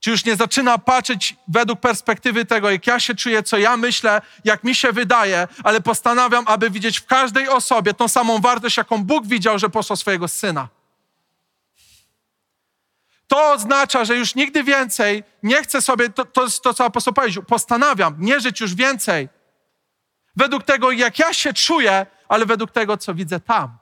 [0.06, 4.22] Czy już nie zaczyna patrzeć według perspektywy tego, jak ja się czuję, co ja myślę,
[4.44, 9.04] jak mi się wydaje, ale postanawiam, aby widzieć w każdej osobie tą samą wartość, jaką
[9.04, 10.68] Bóg widział, że posłał swojego syna.
[13.28, 17.14] To oznacza, że już nigdy więcej nie chcę sobie, to, to jest to, co apostoł
[17.14, 19.28] powiedział, postanawiam nie żyć już więcej
[20.36, 23.78] według tego, jak ja się czuję, ale według tego, co widzę tam.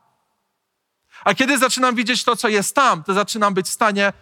[1.24, 4.12] A kiedy zaczynam widzieć to, co jest tam, to zaczynam być w stanie,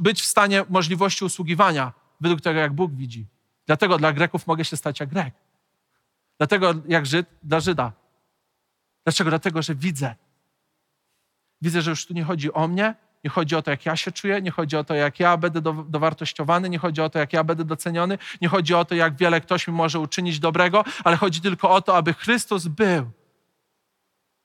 [0.00, 3.26] być w stanie możliwości usługiwania według tego, jak Bóg widzi.
[3.66, 5.34] Dlatego dla Greków mogę się stać jak Grek.
[6.38, 7.92] Dlatego jak Żyd dla Żyda.
[9.04, 9.30] Dlaczego?
[9.30, 10.14] Dlatego, że widzę.
[11.62, 12.94] Widzę, że już tu nie chodzi o mnie,
[13.24, 15.60] nie chodzi o to, jak ja się czuję, nie chodzi o to, jak ja będę
[15.88, 19.40] dowartościowany, nie chodzi o to, jak ja będę doceniony, nie chodzi o to, jak wiele
[19.40, 23.10] ktoś mi może uczynić dobrego, ale chodzi tylko o to, aby Chrystus był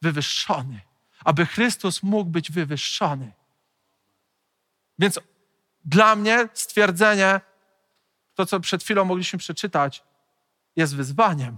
[0.02, 0.82] wywyższony,
[1.26, 3.32] aby Chrystus mógł być wywyższony.
[5.04, 5.20] Więc
[5.86, 7.42] dla mnie stwierdzenie,
[8.36, 10.04] to co przed chwilą mogliśmy przeczytać,
[10.76, 11.58] jest wyzwaniem.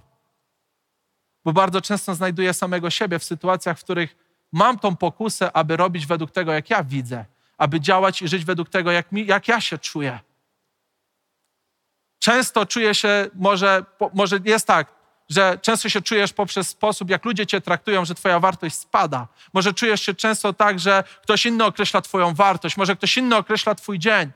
[1.43, 4.15] Bo bardzo często znajduję samego siebie w sytuacjach, w których
[4.51, 7.25] mam tą pokusę, aby robić według tego, jak ja widzę,
[7.57, 10.19] aby działać i żyć według tego, jak, mi, jak ja się czuję.
[12.19, 14.94] Często czuję się, może, może jest tak,
[15.29, 19.27] że często się czujesz poprzez sposób, jak ludzie cię traktują, że twoja wartość spada.
[19.53, 23.75] Może czujesz się często tak, że ktoś inny określa twoją wartość, może ktoś inny określa
[23.75, 24.31] twój dzień.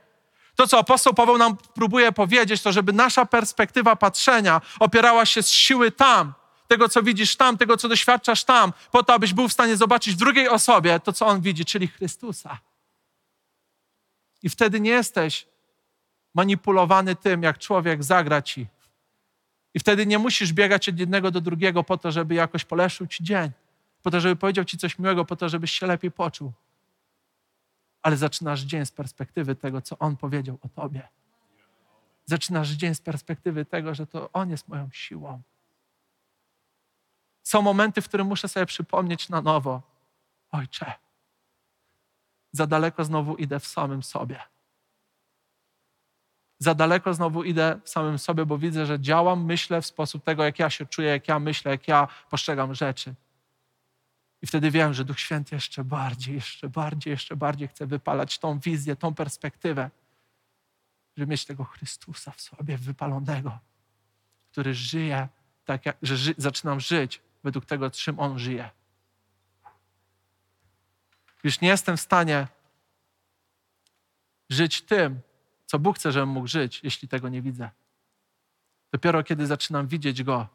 [0.55, 5.49] To, co apostoł Paweł nam próbuje powiedzieć, to żeby nasza perspektywa patrzenia opierała się z
[5.49, 6.33] siły tam,
[6.67, 10.13] tego, co widzisz tam, tego, co doświadczasz tam, po to, abyś był w stanie zobaczyć
[10.13, 12.57] w drugiej osobie to, co on widzi, czyli Chrystusa.
[14.43, 15.47] I wtedy nie jesteś
[16.33, 18.67] manipulowany tym, jak człowiek zagra ci.
[19.73, 23.23] I wtedy nie musisz biegać od jednego do drugiego po to, żeby jakoś poleszył ci
[23.23, 23.51] dzień,
[24.01, 26.53] po to, żeby powiedział ci coś miłego, po to, żebyś się lepiej poczuł.
[28.01, 31.07] Ale zaczynasz dzień z perspektywy tego, co on powiedział o tobie.
[32.25, 35.41] Zaczynasz dzień z perspektywy tego, że to on jest moją siłą
[37.43, 39.81] Są momenty, w których muszę sobie przypomnieć na nowo.
[40.51, 40.93] Ojcze,
[42.51, 44.39] za daleko znowu idę w samym sobie.
[46.59, 50.43] Za daleko znowu idę w samym sobie, bo widzę, że działam, myślę w sposób tego,
[50.43, 53.13] jak ja się czuję, jak ja myślę, jak ja postrzegam rzeczy.
[54.41, 58.59] I wtedy wiem, że Duch Święty jeszcze bardziej, jeszcze bardziej, jeszcze bardziej chce wypalać tą
[58.59, 59.89] wizję, tą perspektywę,
[61.17, 63.59] żeby mieć tego Chrystusa w sobie wypalonego,
[64.51, 65.27] który żyje
[65.65, 68.69] tak, jak, że ży, zaczynam żyć według tego, czym On żyje.
[71.43, 72.47] Już nie jestem w stanie
[74.49, 75.21] żyć tym,
[75.69, 77.69] co Bóg chce, żebym mógł żyć, jeśli tego nie widzę.
[78.93, 80.47] Dopiero kiedy zaczynam widzieć Go,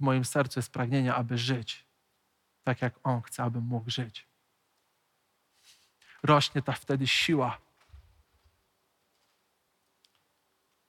[0.00, 1.86] w moim sercu jest pragnienie, aby żyć
[2.64, 4.26] tak, jak On chce, abym mógł żyć.
[6.22, 7.58] Rośnie ta wtedy siła.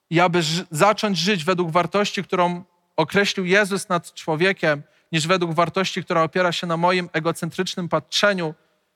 [0.10, 0.42] I aby
[0.72, 2.64] zacząć żyć według wartości, którą
[2.96, 8.56] określił Jezus nad człowiekiem, niż według wartości, która opiera się na moim egocentrycznym patrzeniu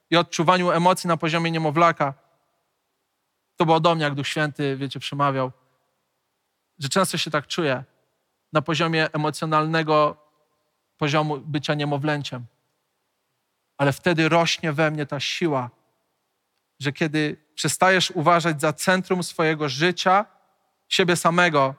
[0.10, 2.27] i odczuwaniu emocji na poziomie niemowlaka.
[3.58, 5.52] To było do mnie, jak Duch Święty, wiecie, przemawiał,
[6.80, 7.84] że często się tak czuję
[8.54, 10.18] na poziomie emocjonalnego
[10.98, 12.46] poziomu bycia niemowlęciem.
[13.78, 15.70] Ale wtedy rośnie we mnie ta siła,
[16.80, 20.26] że kiedy przestajesz uważać za centrum swojego życia
[20.88, 21.76] siebie samego,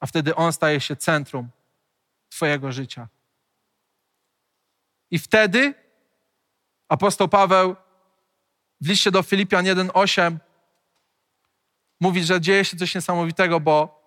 [0.00, 1.48] a wtedy On staje się centrum
[2.28, 3.08] Twojego życia.
[5.10, 5.74] I wtedy
[6.88, 7.76] apostoł Paweł
[8.80, 10.36] w liście do Filipian 1:8
[12.00, 14.02] mówi, że dzieje się coś niesamowitego, bo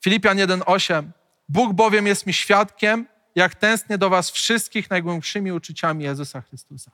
[0.00, 1.10] Filipian 1:8
[1.48, 6.90] Bóg bowiem jest mi świadkiem, jak tęsknię do was wszystkich najgłębszymi uczuciami Jezusa Chrystusa.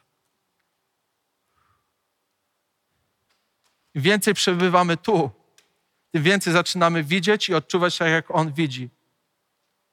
[3.95, 5.31] Im więcej przebywamy tu,
[6.11, 8.91] tym więcej zaczynamy widzieć i odczuwać tak, jak On widzi.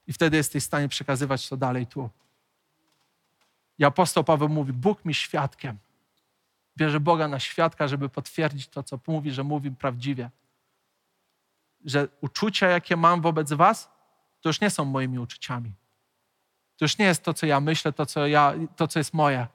[0.07, 2.09] I wtedy jesteś w stanie przekazywać to dalej tu.
[3.79, 5.77] I apostoł Paweł mówi, Bóg mi świadkiem.
[6.77, 10.29] Bierze Boga na świadka, żeby potwierdzić to, co mówi, że mówi prawdziwie.
[11.85, 13.89] Że uczucia, jakie mam wobec was,
[14.41, 15.73] to już nie są moimi uczuciami.
[16.77, 19.47] To już nie jest to, co ja myślę, to, co, ja, to, co jest moje.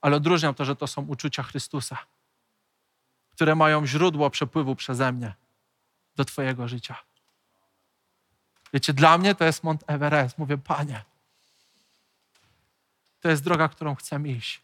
[0.00, 1.98] Ale odróżniam to, że to są uczucia Chrystusa,
[3.30, 5.34] które mają źródło przepływu przeze mnie
[6.16, 6.96] do Twojego życia.
[8.72, 10.38] Wiecie, dla mnie to jest Mont Everest.
[10.38, 11.04] Mówię, Panie,
[13.20, 14.62] to jest droga, którą chcę iść.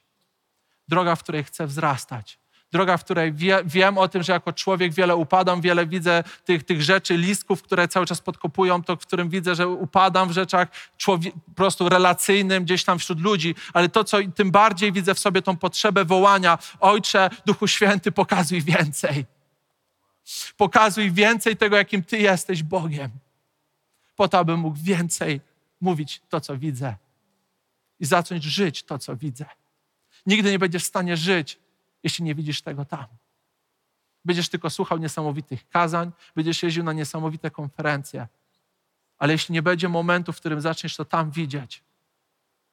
[0.89, 2.39] Droga, w której chcę wzrastać.
[2.73, 6.65] Droga, w której wie, wiem o tym, że jako człowiek wiele upadam, wiele widzę tych,
[6.65, 10.69] tych rzeczy, listków, które cały czas podkopują, to w którym widzę, że upadam w rzeczach
[10.97, 15.19] człowie, po prostu relacyjnym gdzieś tam wśród ludzi, ale to, co tym bardziej widzę w
[15.19, 19.27] sobie tą potrzebę wołania, Ojcze, Duchu Święty, pokazuj więcej.
[20.57, 23.11] Pokazuj więcej tego, jakim Ty jesteś Bogiem,
[24.17, 25.41] po to, abym mógł więcej
[25.81, 26.97] mówić to, co widzę
[28.01, 29.45] i zacząć żyć to, co widzę.
[30.27, 31.59] Nigdy nie będziesz w stanie żyć,
[32.03, 33.07] jeśli nie widzisz tego tam.
[34.25, 38.27] Będziesz tylko słuchał niesamowitych kazań, będziesz jeździł na niesamowite konferencje,
[39.19, 41.83] ale jeśli nie będzie momentu, w którym zaczniesz to tam widzieć,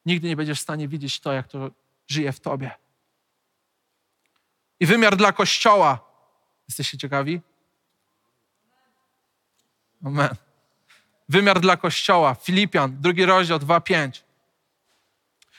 [0.05, 1.71] nigdy nie będziesz w stanie widzieć to, jak to
[2.07, 2.71] żyje w tobie.
[4.79, 5.99] I wymiar dla Kościoła.
[6.67, 7.41] Jesteście ciekawi?
[10.05, 10.35] Amen.
[11.29, 12.35] Wymiar dla Kościoła.
[12.35, 14.21] Filipian, drugi rozdział, 2-5.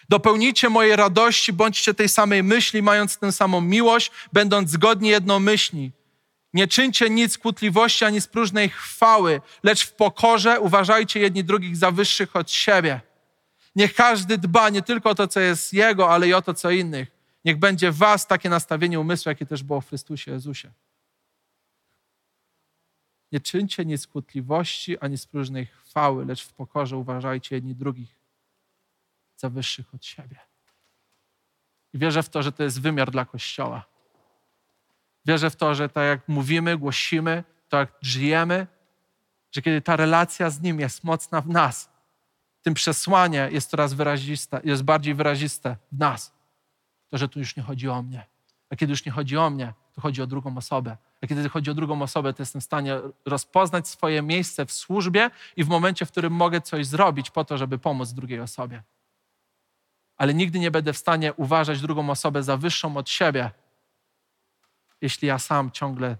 [0.08, 5.92] Dopełnijcie mojej radości, bądźcie tej samej myśli, mając tę samą miłość, będąc zgodni jednomyślni.
[6.52, 11.90] Nie czyńcie nic kłótliwości ani z próżnej chwały, lecz w pokorze uważajcie jedni drugich za
[11.90, 13.00] wyższych od siebie.
[13.76, 16.70] Niech każdy dba nie tylko o to, co jest Jego, ale i o to, co
[16.70, 17.08] innych.
[17.44, 20.72] Niech będzie w was takie nastawienie umysłu, jakie też było w Chrystusie Jezusie.
[23.32, 28.25] Nie czyńcie nic kłótliwości ani z próżnej chwały, lecz w pokorze uważajcie jedni drugich
[29.36, 30.38] za wyższych od siebie.
[31.92, 33.86] I wierzę w to, że to jest wymiar dla Kościoła.
[35.26, 38.66] Wierzę w to, że tak jak mówimy, głosimy, to jak żyjemy,
[39.52, 41.88] że kiedy ta relacja z Nim jest mocna w nas,
[42.62, 46.32] tym przesłanie jest coraz wyraziste, jest bardziej wyraziste w nas.
[47.08, 48.26] To, że tu już nie chodzi o mnie.
[48.70, 50.96] A kiedy już nie chodzi o mnie, to chodzi o drugą osobę.
[51.22, 55.30] A kiedy chodzi o drugą osobę, to jestem w stanie rozpoznać swoje miejsce w służbie
[55.56, 58.82] i w momencie, w którym mogę coś zrobić po to, żeby pomóc drugiej osobie
[60.16, 63.50] ale nigdy nie będę w stanie uważać drugą osobę za wyższą od siebie,
[65.00, 66.16] jeśli ja sam ciągle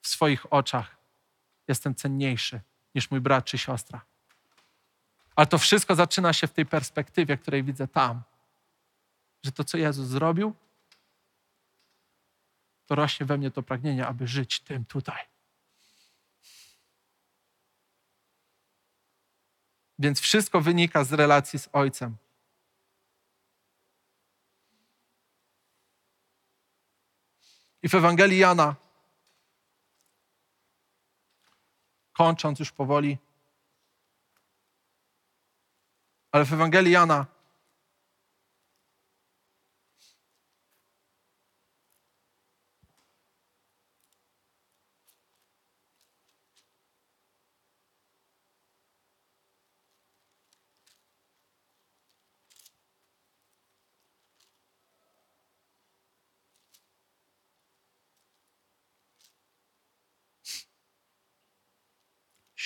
[0.00, 0.96] w swoich oczach
[1.68, 2.60] jestem cenniejszy
[2.94, 4.04] niż mój brat czy siostra.
[5.36, 8.22] Ale to wszystko zaczyna się w tej perspektywie, której widzę tam,
[9.42, 10.54] że to, co Jezus zrobił,
[12.86, 15.24] to rośnie we mnie to pragnienie, aby żyć tym tutaj.
[19.98, 22.16] Więc wszystko wynika z relacji z Ojcem.
[27.82, 28.74] I w Ewangelii Jana,
[32.12, 33.18] kończąc już powoli,
[36.32, 37.31] ale w Ewangelii Jana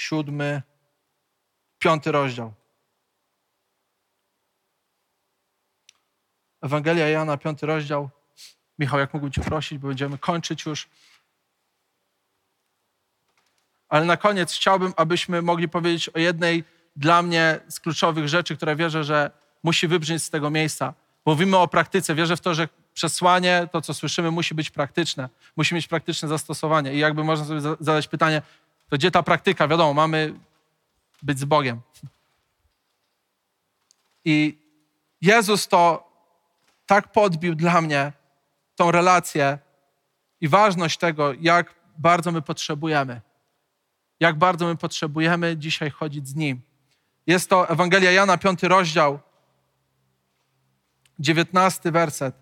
[0.07, 0.63] siódmy,
[1.79, 2.53] piąty rozdział.
[6.63, 8.11] Ewangelia Jana, piąty rozdział.
[8.79, 10.89] Michał, jak mógłbym Cię prosić, bo będziemy kończyć już.
[13.89, 16.65] Ale na koniec chciałbym, abyśmy mogli powiedzieć o jednej
[16.97, 19.31] dla mnie z kluczowych rzeczy, które wierzę, że
[19.63, 20.95] musi wybrzmieć z tego miejsca.
[21.27, 22.15] Mówimy o praktyce.
[22.15, 25.29] Wierzę w to, że przesłanie, to co słyszymy, musi być praktyczne.
[25.57, 26.95] Musi mieć praktyczne zastosowanie.
[26.95, 28.43] I jakby można sobie za- zadać pytanie,
[28.89, 29.69] to gdzie ta praktyka?
[29.69, 30.35] Wiadomo, mamy
[31.23, 31.81] być z Bogiem.
[34.25, 34.59] I
[35.21, 36.11] Jezus to
[36.87, 38.13] tak podbił dla mnie
[38.77, 39.59] tą relację
[40.41, 43.21] i ważność tego, jak bardzo my potrzebujemy.
[44.21, 46.61] Jak bardzo my potrzebujemy dzisiaj chodzić z Nim.
[47.27, 49.19] Jest to Ewangelia Jana, piąty rozdział,
[51.19, 52.35] dziewiętnasty werset.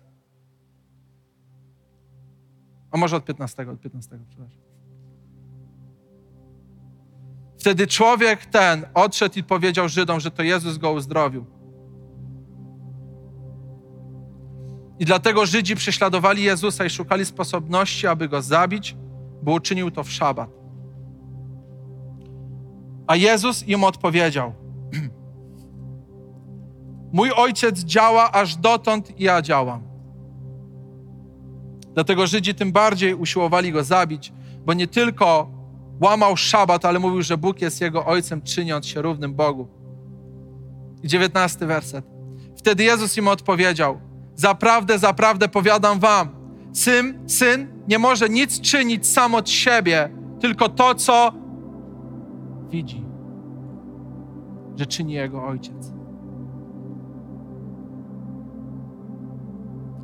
[2.91, 4.64] A może od 15, od 15, przepraszam.
[7.65, 11.45] Wtedy człowiek ten odszedł i powiedział Żydom, że to Jezus go uzdrowił.
[14.99, 18.95] I dlatego Żydzi prześladowali Jezusa i szukali sposobności, aby go zabić,
[19.43, 20.49] bo uczynił to w szabat.
[23.07, 24.53] A Jezus im odpowiedział:
[27.17, 29.81] Mój ojciec działa aż dotąd i ja działam.
[31.93, 34.33] Dlatego Żydzi tym bardziej usiłowali go zabić,
[34.65, 35.54] bo nie tylko
[36.01, 39.67] łamał szabat, ale mówił, że Bóg jest jego ojcem, czyniąc się równym Bogu.
[41.03, 42.05] I dziewiętnasty werset.
[42.57, 43.99] Wtedy Jezus im odpowiedział:
[44.35, 46.29] Zaprawdę, zaprawdę powiadam wam,
[46.73, 51.33] syn, syn nie może nic czynić sam od siebie, tylko to, co
[52.69, 53.05] widzi,
[54.75, 55.91] że czyni jego ojciec.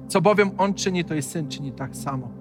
[0.08, 2.41] Co bowiem on czyni, to i syn czyni tak samo.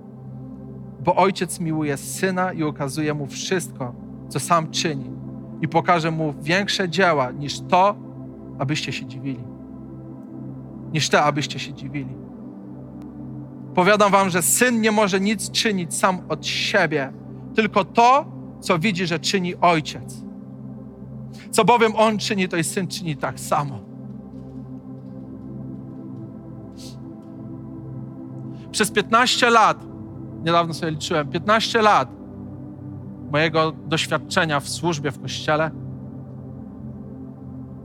[1.05, 3.95] Bo ojciec miłuje syna i ukazuje mu wszystko,
[4.29, 5.11] co sam czyni,
[5.61, 7.95] i pokaże mu większe dzieła niż to,
[8.59, 9.45] abyście się dziwili.
[10.93, 12.15] Niż te, abyście się dziwili.
[13.75, 17.13] Powiadam wam, że syn nie może nic czynić sam od siebie,
[17.55, 18.25] tylko to,
[18.61, 20.25] co widzi, że czyni ojciec.
[21.51, 23.79] Co bowiem on czyni, to i syn czyni tak samo.
[28.73, 29.90] Przez 15 lat,
[30.45, 32.09] niedawno sobie liczyłem, 15 lat
[33.31, 35.71] mojego doświadczenia w służbie w kościele.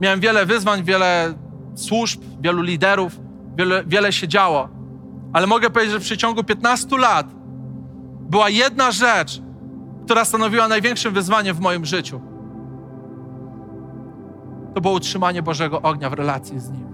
[0.00, 1.34] Miałem wiele wyzwań, wiele
[1.74, 3.20] służb, wielu liderów,
[3.56, 4.68] wiele, wiele się działo.
[5.32, 7.26] Ale mogę powiedzieć, że w przeciągu 15 lat
[8.20, 9.42] była jedna rzecz,
[10.04, 12.20] która stanowiła największym wyzwaniem w moim życiu.
[14.74, 16.86] To było utrzymanie Bożego ognia w relacji z Nim.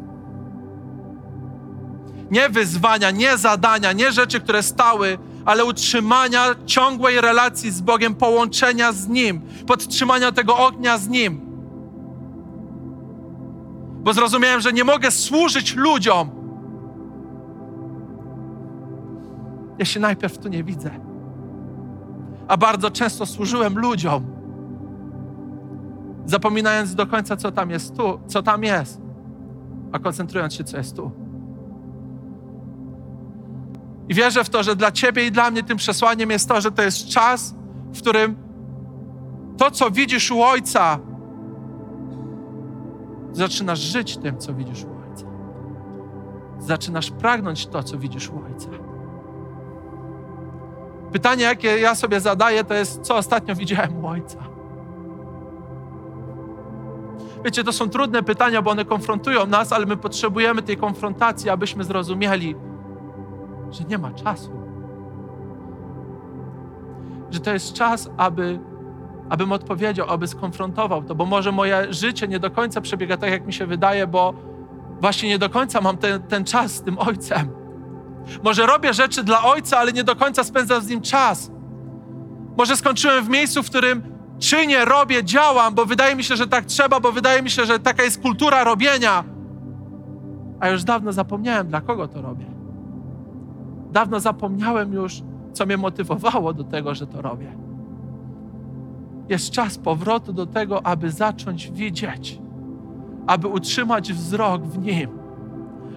[2.30, 8.92] Nie wyzwania, nie zadania, nie rzeczy, które stały, ale utrzymania ciągłej relacji z Bogiem, połączenia
[8.92, 11.40] z Nim, podtrzymania tego ognia z Nim.
[14.02, 16.30] Bo zrozumiałem, że nie mogę służyć ludziom,
[19.78, 20.90] jeśli najpierw tu nie widzę.
[22.48, 24.26] A bardzo często służyłem ludziom,
[26.26, 29.00] zapominając do końca, co tam jest tu, co tam jest,
[29.92, 31.21] a koncentrując się, co jest tu.
[34.08, 36.72] I wierzę w to, że dla Ciebie i dla mnie tym przesłaniem jest to, że
[36.72, 37.54] to jest czas,
[37.94, 38.36] w którym
[39.58, 40.98] to, co widzisz u Ojca,
[43.32, 45.26] zaczynasz żyć tym, co widzisz u Ojca.
[46.58, 48.68] Zaczynasz pragnąć to, co widzisz u Ojca.
[51.12, 54.38] Pytanie, jakie ja sobie zadaję, to jest, co ostatnio widziałem u Ojca.
[57.44, 61.84] Wiecie, to są trudne pytania, bo one konfrontują nas, ale my potrzebujemy tej konfrontacji, abyśmy
[61.84, 62.54] zrozumieli,
[63.72, 64.50] że nie ma czasu.
[67.30, 68.60] Że to jest czas, aby,
[69.28, 73.46] abym odpowiedział, aby skonfrontował to, bo może moje życie nie do końca przebiega tak, jak
[73.46, 74.34] mi się wydaje, bo
[75.00, 77.48] właśnie nie do końca mam ten, ten czas z tym Ojcem.
[78.42, 81.50] Może robię rzeczy dla Ojca, ale nie do końca spędzam z Nim czas.
[82.56, 84.12] Może skończyłem w miejscu, w którym
[84.42, 87.78] Czynię, robię, działam, bo wydaje mi się, że tak trzeba, bo wydaje mi się, że
[87.78, 89.24] taka jest kultura robienia.
[90.60, 92.46] A już dawno zapomniałem, dla kogo to robię.
[93.92, 95.22] Dawno zapomniałem już,
[95.52, 97.52] co mnie motywowało do tego, że to robię.
[99.28, 102.38] Jest czas powrotu do tego, aby zacząć widzieć,
[103.26, 105.08] aby utrzymać wzrok w Nim,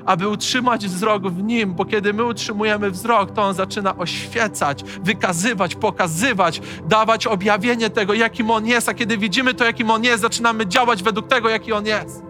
[0.06, 5.76] aby utrzymać wzrok w Nim, bo kiedy my utrzymujemy wzrok, to On zaczyna oświecać, wykazywać,
[5.76, 10.68] pokazywać, dawać objawienie tego, jakim On jest, a kiedy widzimy to, jakim On jest, zaczynamy
[10.68, 12.24] działać według tego, jaki On jest.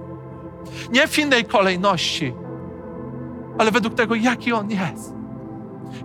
[0.92, 2.34] Nie w innej kolejności,
[3.58, 5.15] ale według tego, jaki On jest.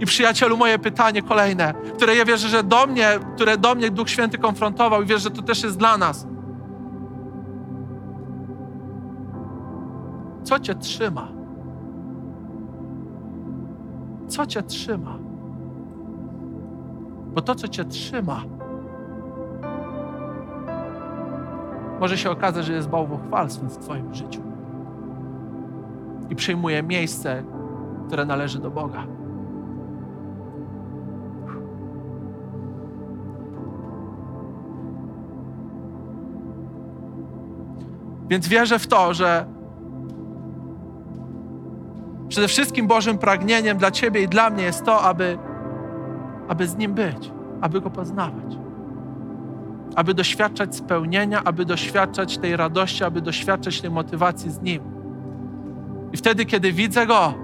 [0.01, 4.11] I przyjacielu, moje pytanie kolejne, które ja wierzę, że do mnie, które do mnie Duch
[4.11, 6.27] Święty konfrontował i wierzę, że to też jest dla nas.
[10.45, 11.29] Co cię trzyma?
[14.29, 15.19] Co cię trzyma?
[17.35, 18.43] Bo to, co cię trzyma,
[22.01, 24.43] może się okazać, że jest bałwochwalstwem w Twoim życiu
[26.31, 27.45] i przyjmuje miejsce,
[28.07, 29.20] które należy do Boga.
[38.31, 39.47] Więc wierzę w to, że
[42.29, 45.39] przede wszystkim Bożym pragnieniem dla Ciebie i dla mnie jest to, aby,
[46.49, 48.59] aby z Nim być, aby Go poznawać,
[49.97, 54.83] aby doświadczać spełnienia, aby doświadczać tej radości, aby doświadczać tej motywacji z Nim.
[56.13, 57.35] I wtedy, kiedy widzę Go,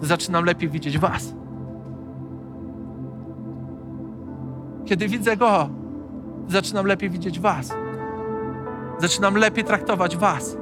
[0.00, 1.34] zaczynam lepiej widzieć Was.
[4.84, 5.68] Kiedy widzę Go,
[6.48, 7.81] zaczynam lepiej widzieć Was.
[9.02, 10.56] Zaczynam lepiej traktować Was.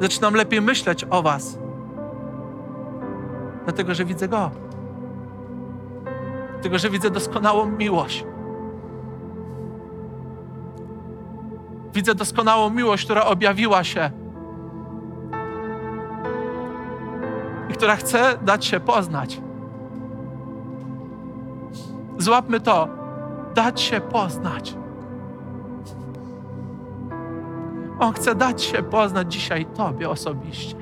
[0.00, 1.58] Zaczynam lepiej myśleć o Was.
[3.64, 4.50] Dlatego, że widzę Go.
[6.52, 8.24] Dlatego, że widzę doskonałą miłość.
[11.94, 14.10] Widzę doskonałą miłość, która objawiła się
[17.70, 19.40] i która chce dać się poznać.
[22.18, 22.88] Złapmy to.
[23.54, 24.76] Dać się poznać.
[27.98, 30.76] On chce dać się poznać dzisiaj Tobie osobiście.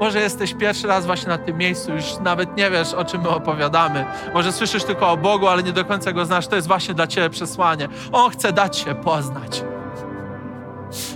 [0.00, 3.28] Może jesteś pierwszy raz właśnie na tym miejscu, już nawet nie wiesz, o czym my
[3.28, 4.04] opowiadamy.
[4.34, 6.46] Może słyszysz tylko o Bogu, ale nie do końca go znasz.
[6.46, 7.88] To jest właśnie dla Ciebie przesłanie.
[8.12, 9.64] On chce dać się poznać.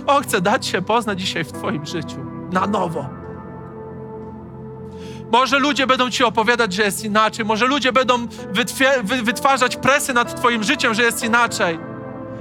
[0.07, 2.25] On chce dać się poznać dzisiaj w Twoim życiu.
[2.51, 3.09] Na nowo.
[5.31, 7.45] Może ludzie będą Ci opowiadać, że jest inaczej.
[7.45, 8.27] Może ludzie będą
[9.23, 11.79] wytwarzać presję nad Twoim życiem, że jest inaczej.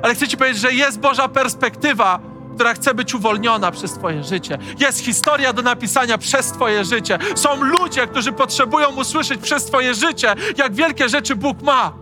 [0.02, 2.20] Ale chcę Ci powiedzieć, że jest Boża perspektywa,
[2.54, 4.58] która chce być uwolniona przez Twoje życie.
[4.78, 7.18] Jest historia do napisania przez Twoje życie.
[7.34, 11.92] Są ludzie, którzy potrzebują usłyszeć przez Twoje życie, jak wielkie rzeczy Bóg ma.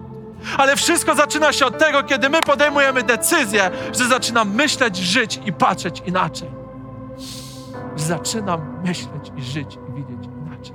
[0.58, 5.52] Ale wszystko zaczyna się od tego, kiedy my podejmujemy decyzję, że zaczynam myśleć, żyć i
[5.52, 6.48] patrzeć inaczej.
[7.96, 10.74] Że zaczynam myśleć i żyć i widzieć inaczej.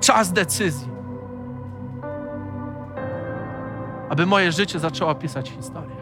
[0.00, 0.93] Czas decyzji.
[4.10, 5.96] Aby moje życie zaczęło pisać historię.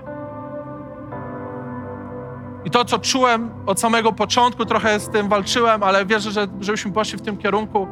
[2.64, 6.92] I to, co czułem od samego początku, trochę z tym walczyłem, ale wierzę, że żebyśmy
[6.92, 7.88] poszli w tym kierunku,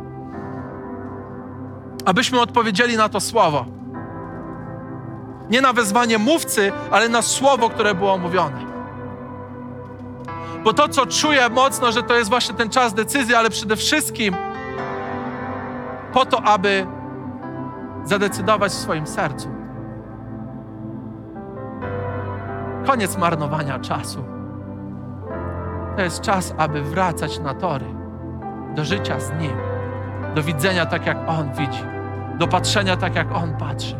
[2.04, 3.64] abyśmy odpowiedzieli na to słowo.
[5.50, 8.70] Nie na wezwanie mówcy, ale na słowo, które było mówione.
[10.64, 14.34] Bo to, co czuję mocno, że to jest właśnie ten czas decyzji, ale przede wszystkim
[16.12, 16.86] po to, aby
[18.04, 19.59] zadecydować w swoim sercu.
[22.86, 24.24] Koniec marnowania czasu.
[25.96, 27.86] To jest czas, aby wracać na tory,
[28.74, 29.56] do życia z Nim,
[30.34, 31.84] do widzenia tak, jak On widzi,
[32.38, 33.96] do patrzenia tak, jak On patrzy,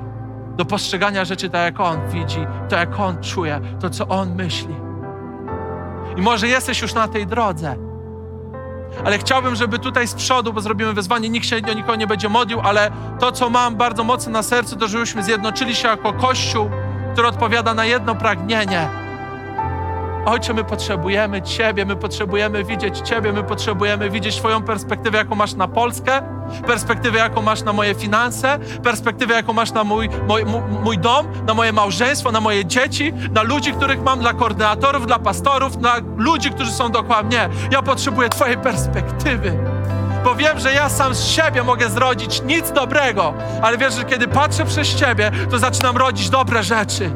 [0.56, 4.76] do postrzegania rzeczy tak, jak On widzi, to, jak On czuje, to, co On myśli.
[6.16, 7.76] I może jesteś już na tej drodze,
[9.04, 12.28] ale chciałbym, żeby tutaj z przodu, bo zrobimy wyzwanie, nikt się o nikogo nie będzie
[12.28, 16.70] modlił, ale to, co mam bardzo mocno na sercu, to żebyśmy zjednoczyli się jako Kościół,
[17.12, 18.88] który odpowiada na jedno pragnienie.
[20.26, 25.54] Ojcze, my potrzebujemy Ciebie, my potrzebujemy widzieć Ciebie, my potrzebujemy widzieć Twoją perspektywę, jaką masz
[25.54, 26.22] na Polskę,
[26.66, 30.44] perspektywę, jaką masz na moje finanse, perspektywę, jaką masz na mój, mój,
[30.84, 35.18] mój dom, na moje małżeństwo, na moje dzieci, na ludzi, których mam, dla koordynatorów, dla
[35.18, 37.48] pastorów, na ludzi, którzy są dookoła mnie.
[37.70, 39.69] Ja potrzebuję Twojej perspektywy
[40.24, 44.28] bo wiem, że ja sam z siebie mogę zrodzić nic dobrego, ale wiesz, że kiedy
[44.28, 47.10] patrzę przez Ciebie, to zaczynam rodzić dobre rzeczy.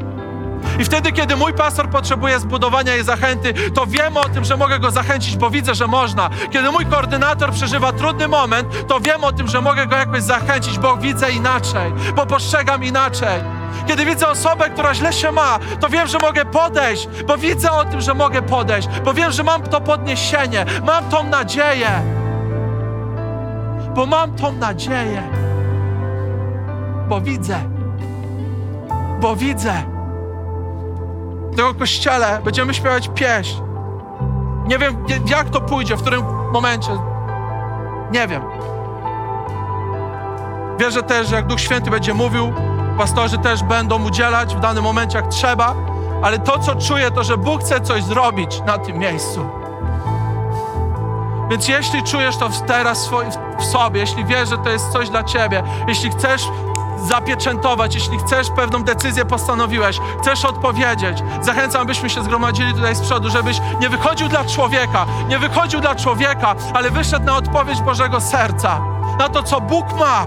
[0.78, 4.78] I wtedy, kiedy mój pastor potrzebuje zbudowania i zachęty, to wiem o tym, że mogę
[4.78, 6.30] go zachęcić, bo widzę, że można.
[6.50, 10.78] Kiedy mój koordynator przeżywa trudny moment, to wiem o tym, że mogę go jakoś zachęcić,
[10.78, 13.40] bo widzę inaczej, bo postrzegam inaczej.
[13.86, 17.84] Kiedy widzę osobę, która źle się ma, to wiem, że mogę podejść, bo widzę o
[17.84, 22.23] tym, że mogę podejść, bo wiem, że mam to podniesienie, mam tą nadzieję.
[23.94, 25.22] Bo mam tą nadzieję.
[27.08, 27.56] Bo widzę.
[29.20, 29.72] Bo widzę.
[31.52, 33.62] W tego kościele będziemy śpiewać pieśń.
[34.66, 36.22] Nie wiem, jak to pójdzie, w którym
[36.52, 36.90] momencie.
[38.12, 38.42] Nie wiem.
[40.78, 42.52] Wierzę też, że jak Duch Święty będzie mówił,
[42.98, 45.74] pastorzy też będą udzielać w danym momencie, jak trzeba,
[46.22, 49.46] ale to, co czuję, to, że Bóg chce coś zrobić na tym miejscu.
[51.50, 53.10] Więc jeśli czujesz to teraz
[53.64, 56.48] sobie, jeśli wiesz, że to jest coś dla Ciebie, jeśli chcesz
[57.08, 63.30] zapieczętować, jeśli chcesz pewną decyzję postanowiłeś, chcesz odpowiedzieć, zachęcam, abyśmy się zgromadzili tutaj z przodu,
[63.30, 68.80] żebyś nie wychodził dla człowieka, nie wychodził dla człowieka, ale wyszedł na odpowiedź Bożego serca,
[69.18, 70.26] na to, co Bóg ma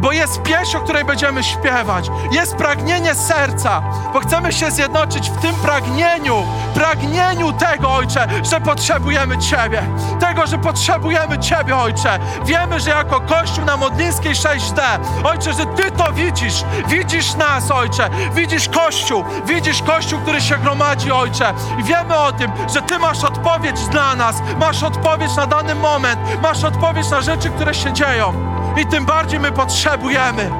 [0.00, 2.10] bo jest pieśń, o której będziemy śpiewać.
[2.32, 3.82] Jest pragnienie serca,
[4.12, 9.82] bo chcemy się zjednoczyć w tym pragnieniu, pragnieniu tego, Ojcze, że potrzebujemy Ciebie.
[10.20, 12.18] Tego, że potrzebujemy Ciebie, Ojcze.
[12.44, 14.80] Wiemy, że jako Kościół na Modlińskiej 6D,
[15.24, 16.64] Ojcze, że Ty to widzisz.
[16.88, 18.10] Widzisz nas, Ojcze.
[18.34, 19.24] Widzisz Kościół.
[19.46, 21.54] Widzisz Kościół, który się gromadzi, Ojcze.
[21.78, 24.36] I wiemy o tym, że Ty masz odpowiedź dla nas.
[24.58, 26.20] Masz odpowiedź na dany moment.
[26.42, 28.59] Masz odpowiedź na rzeczy, które się dzieją.
[28.76, 30.50] I tym bardziej my potrzebujemy.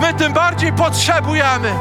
[0.00, 1.72] My tym bardziej potrzebujemy.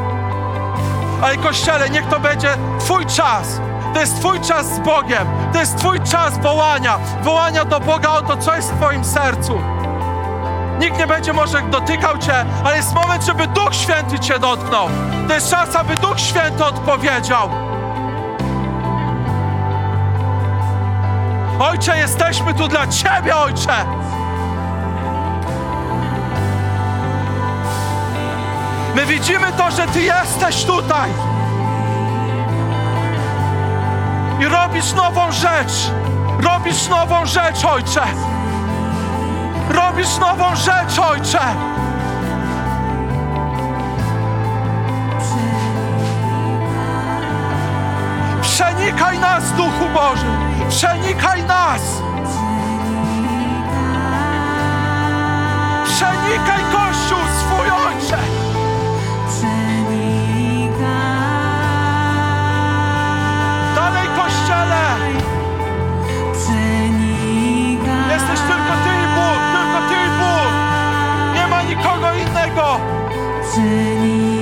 [1.21, 3.59] Ale Kościele, niech to będzie Twój czas.
[3.93, 5.27] To jest Twój czas z Bogiem.
[5.53, 6.99] To jest Twój czas wołania.
[7.23, 9.61] Wołania do Boga o to, co jest w Twoim sercu.
[10.79, 14.87] Nikt nie będzie może dotykał Cię, ale jest moment, żeby Duch Święty Cię dotknął.
[15.27, 17.49] To jest czas, aby Duch Święty odpowiedział.
[21.59, 23.85] Ojcze, jesteśmy tu dla Ciebie, Ojcze.
[28.95, 31.09] My widzimy to, że Ty jesteś tutaj.
[34.39, 35.91] I robisz nową rzecz.
[36.39, 38.01] Robisz nową rzecz, Ojcze.
[39.69, 41.39] Robisz nową rzecz, Ojcze.
[48.41, 50.25] Przenikaj nas, Duchu Boży.
[50.69, 51.81] Przenikaj nas.
[55.85, 57.24] Przenikaj Kościół
[73.55, 74.34] Jezus,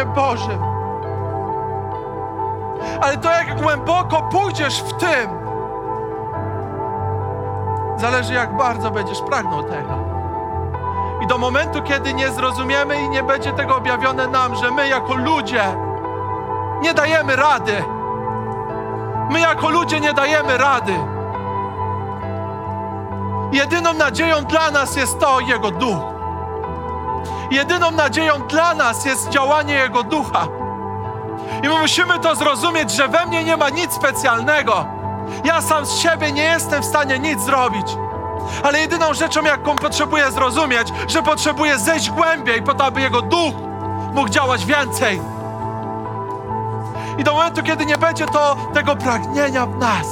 [0.00, 0.62] tronie Bożym.
[3.02, 5.30] Ale to, jak głęboko pójdziesz w tym,
[7.96, 9.94] zależy, jak bardzo będziesz pragnął tego.
[11.22, 15.14] I do momentu, kiedy nie zrozumiemy i nie będzie tego objawione nam, że my jako
[15.14, 15.62] ludzie
[16.82, 17.84] nie dajemy rady.
[19.30, 20.94] My jako ludzie nie dajemy rady.
[23.52, 26.19] Jedyną nadzieją dla nas jest to Jego Duch.
[27.50, 30.46] Jedyną nadzieją dla nas jest działanie Jego Ducha.
[31.62, 34.86] I my musimy to zrozumieć, że we mnie nie ma nic specjalnego.
[35.44, 37.86] Ja sam z siebie nie jestem w stanie nic zrobić.
[38.64, 43.54] Ale jedyną rzeczą, jaką potrzebuję zrozumieć, że potrzebuję zejść głębiej po to, aby Jego Duch
[44.14, 45.20] mógł działać więcej.
[47.18, 50.06] I do momentu, kiedy nie będzie to tego pragnienia w nas,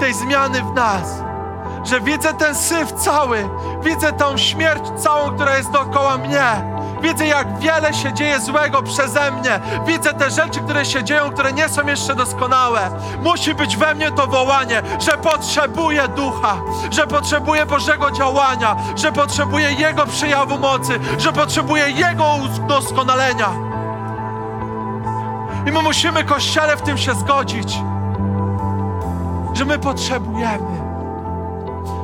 [0.00, 1.25] tej zmiany w nas,
[1.86, 3.48] że widzę ten syf cały,
[3.82, 6.76] widzę tą śmierć całą, która jest dookoła mnie.
[7.02, 9.60] Widzę, jak wiele się dzieje złego przeze mnie.
[9.86, 12.90] Widzę te rzeczy, które się dzieją, które nie są jeszcze doskonałe.
[13.22, 16.56] Musi być we mnie to wołanie, że potrzebuję ducha,
[16.90, 23.48] że potrzebuję Bożego działania, że potrzebuję Jego przyjawu mocy, że potrzebuję Jego udoskonalenia.
[25.66, 27.78] I my musimy, Kościele, w tym się zgodzić,
[29.52, 30.85] że my potrzebujemy,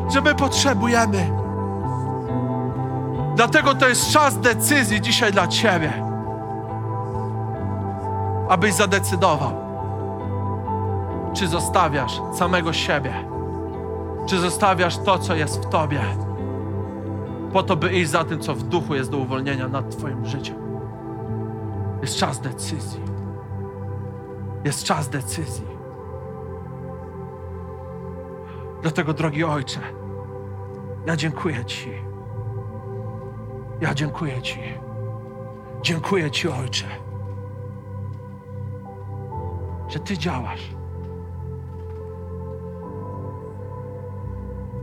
[0.09, 1.31] że my potrzebujemy.
[3.37, 5.93] Dlatego to jest czas decyzji dzisiaj dla Ciebie,
[8.49, 9.53] abyś zadecydował,
[11.35, 13.15] czy zostawiasz samego siebie,
[14.27, 16.01] czy zostawiasz to, co jest w Tobie,
[17.53, 20.57] po to, by iść za tym, co w duchu jest do uwolnienia nad Twoim życiem.
[22.03, 23.01] Jest czas decyzji.
[24.65, 25.72] Jest czas decyzji.
[28.82, 29.80] Dlatego, drogi Ojcze,
[31.06, 31.92] ja dziękuję Ci.
[33.80, 34.60] Ja dziękuję Ci.
[35.82, 36.86] Dziękuję Ci, Ojcze,
[39.88, 40.70] że Ty działasz.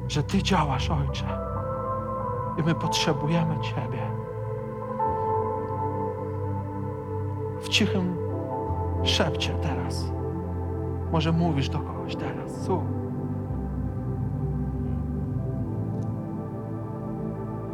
[0.07, 1.39] Że Ty działasz, Ojcze.
[2.57, 4.11] I my potrzebujemy Ciebie.
[7.61, 8.17] W cichym
[9.03, 10.11] szepcie teraz.
[11.11, 12.65] Może mówisz do kogoś teraz.
[12.65, 12.98] Słuchaj.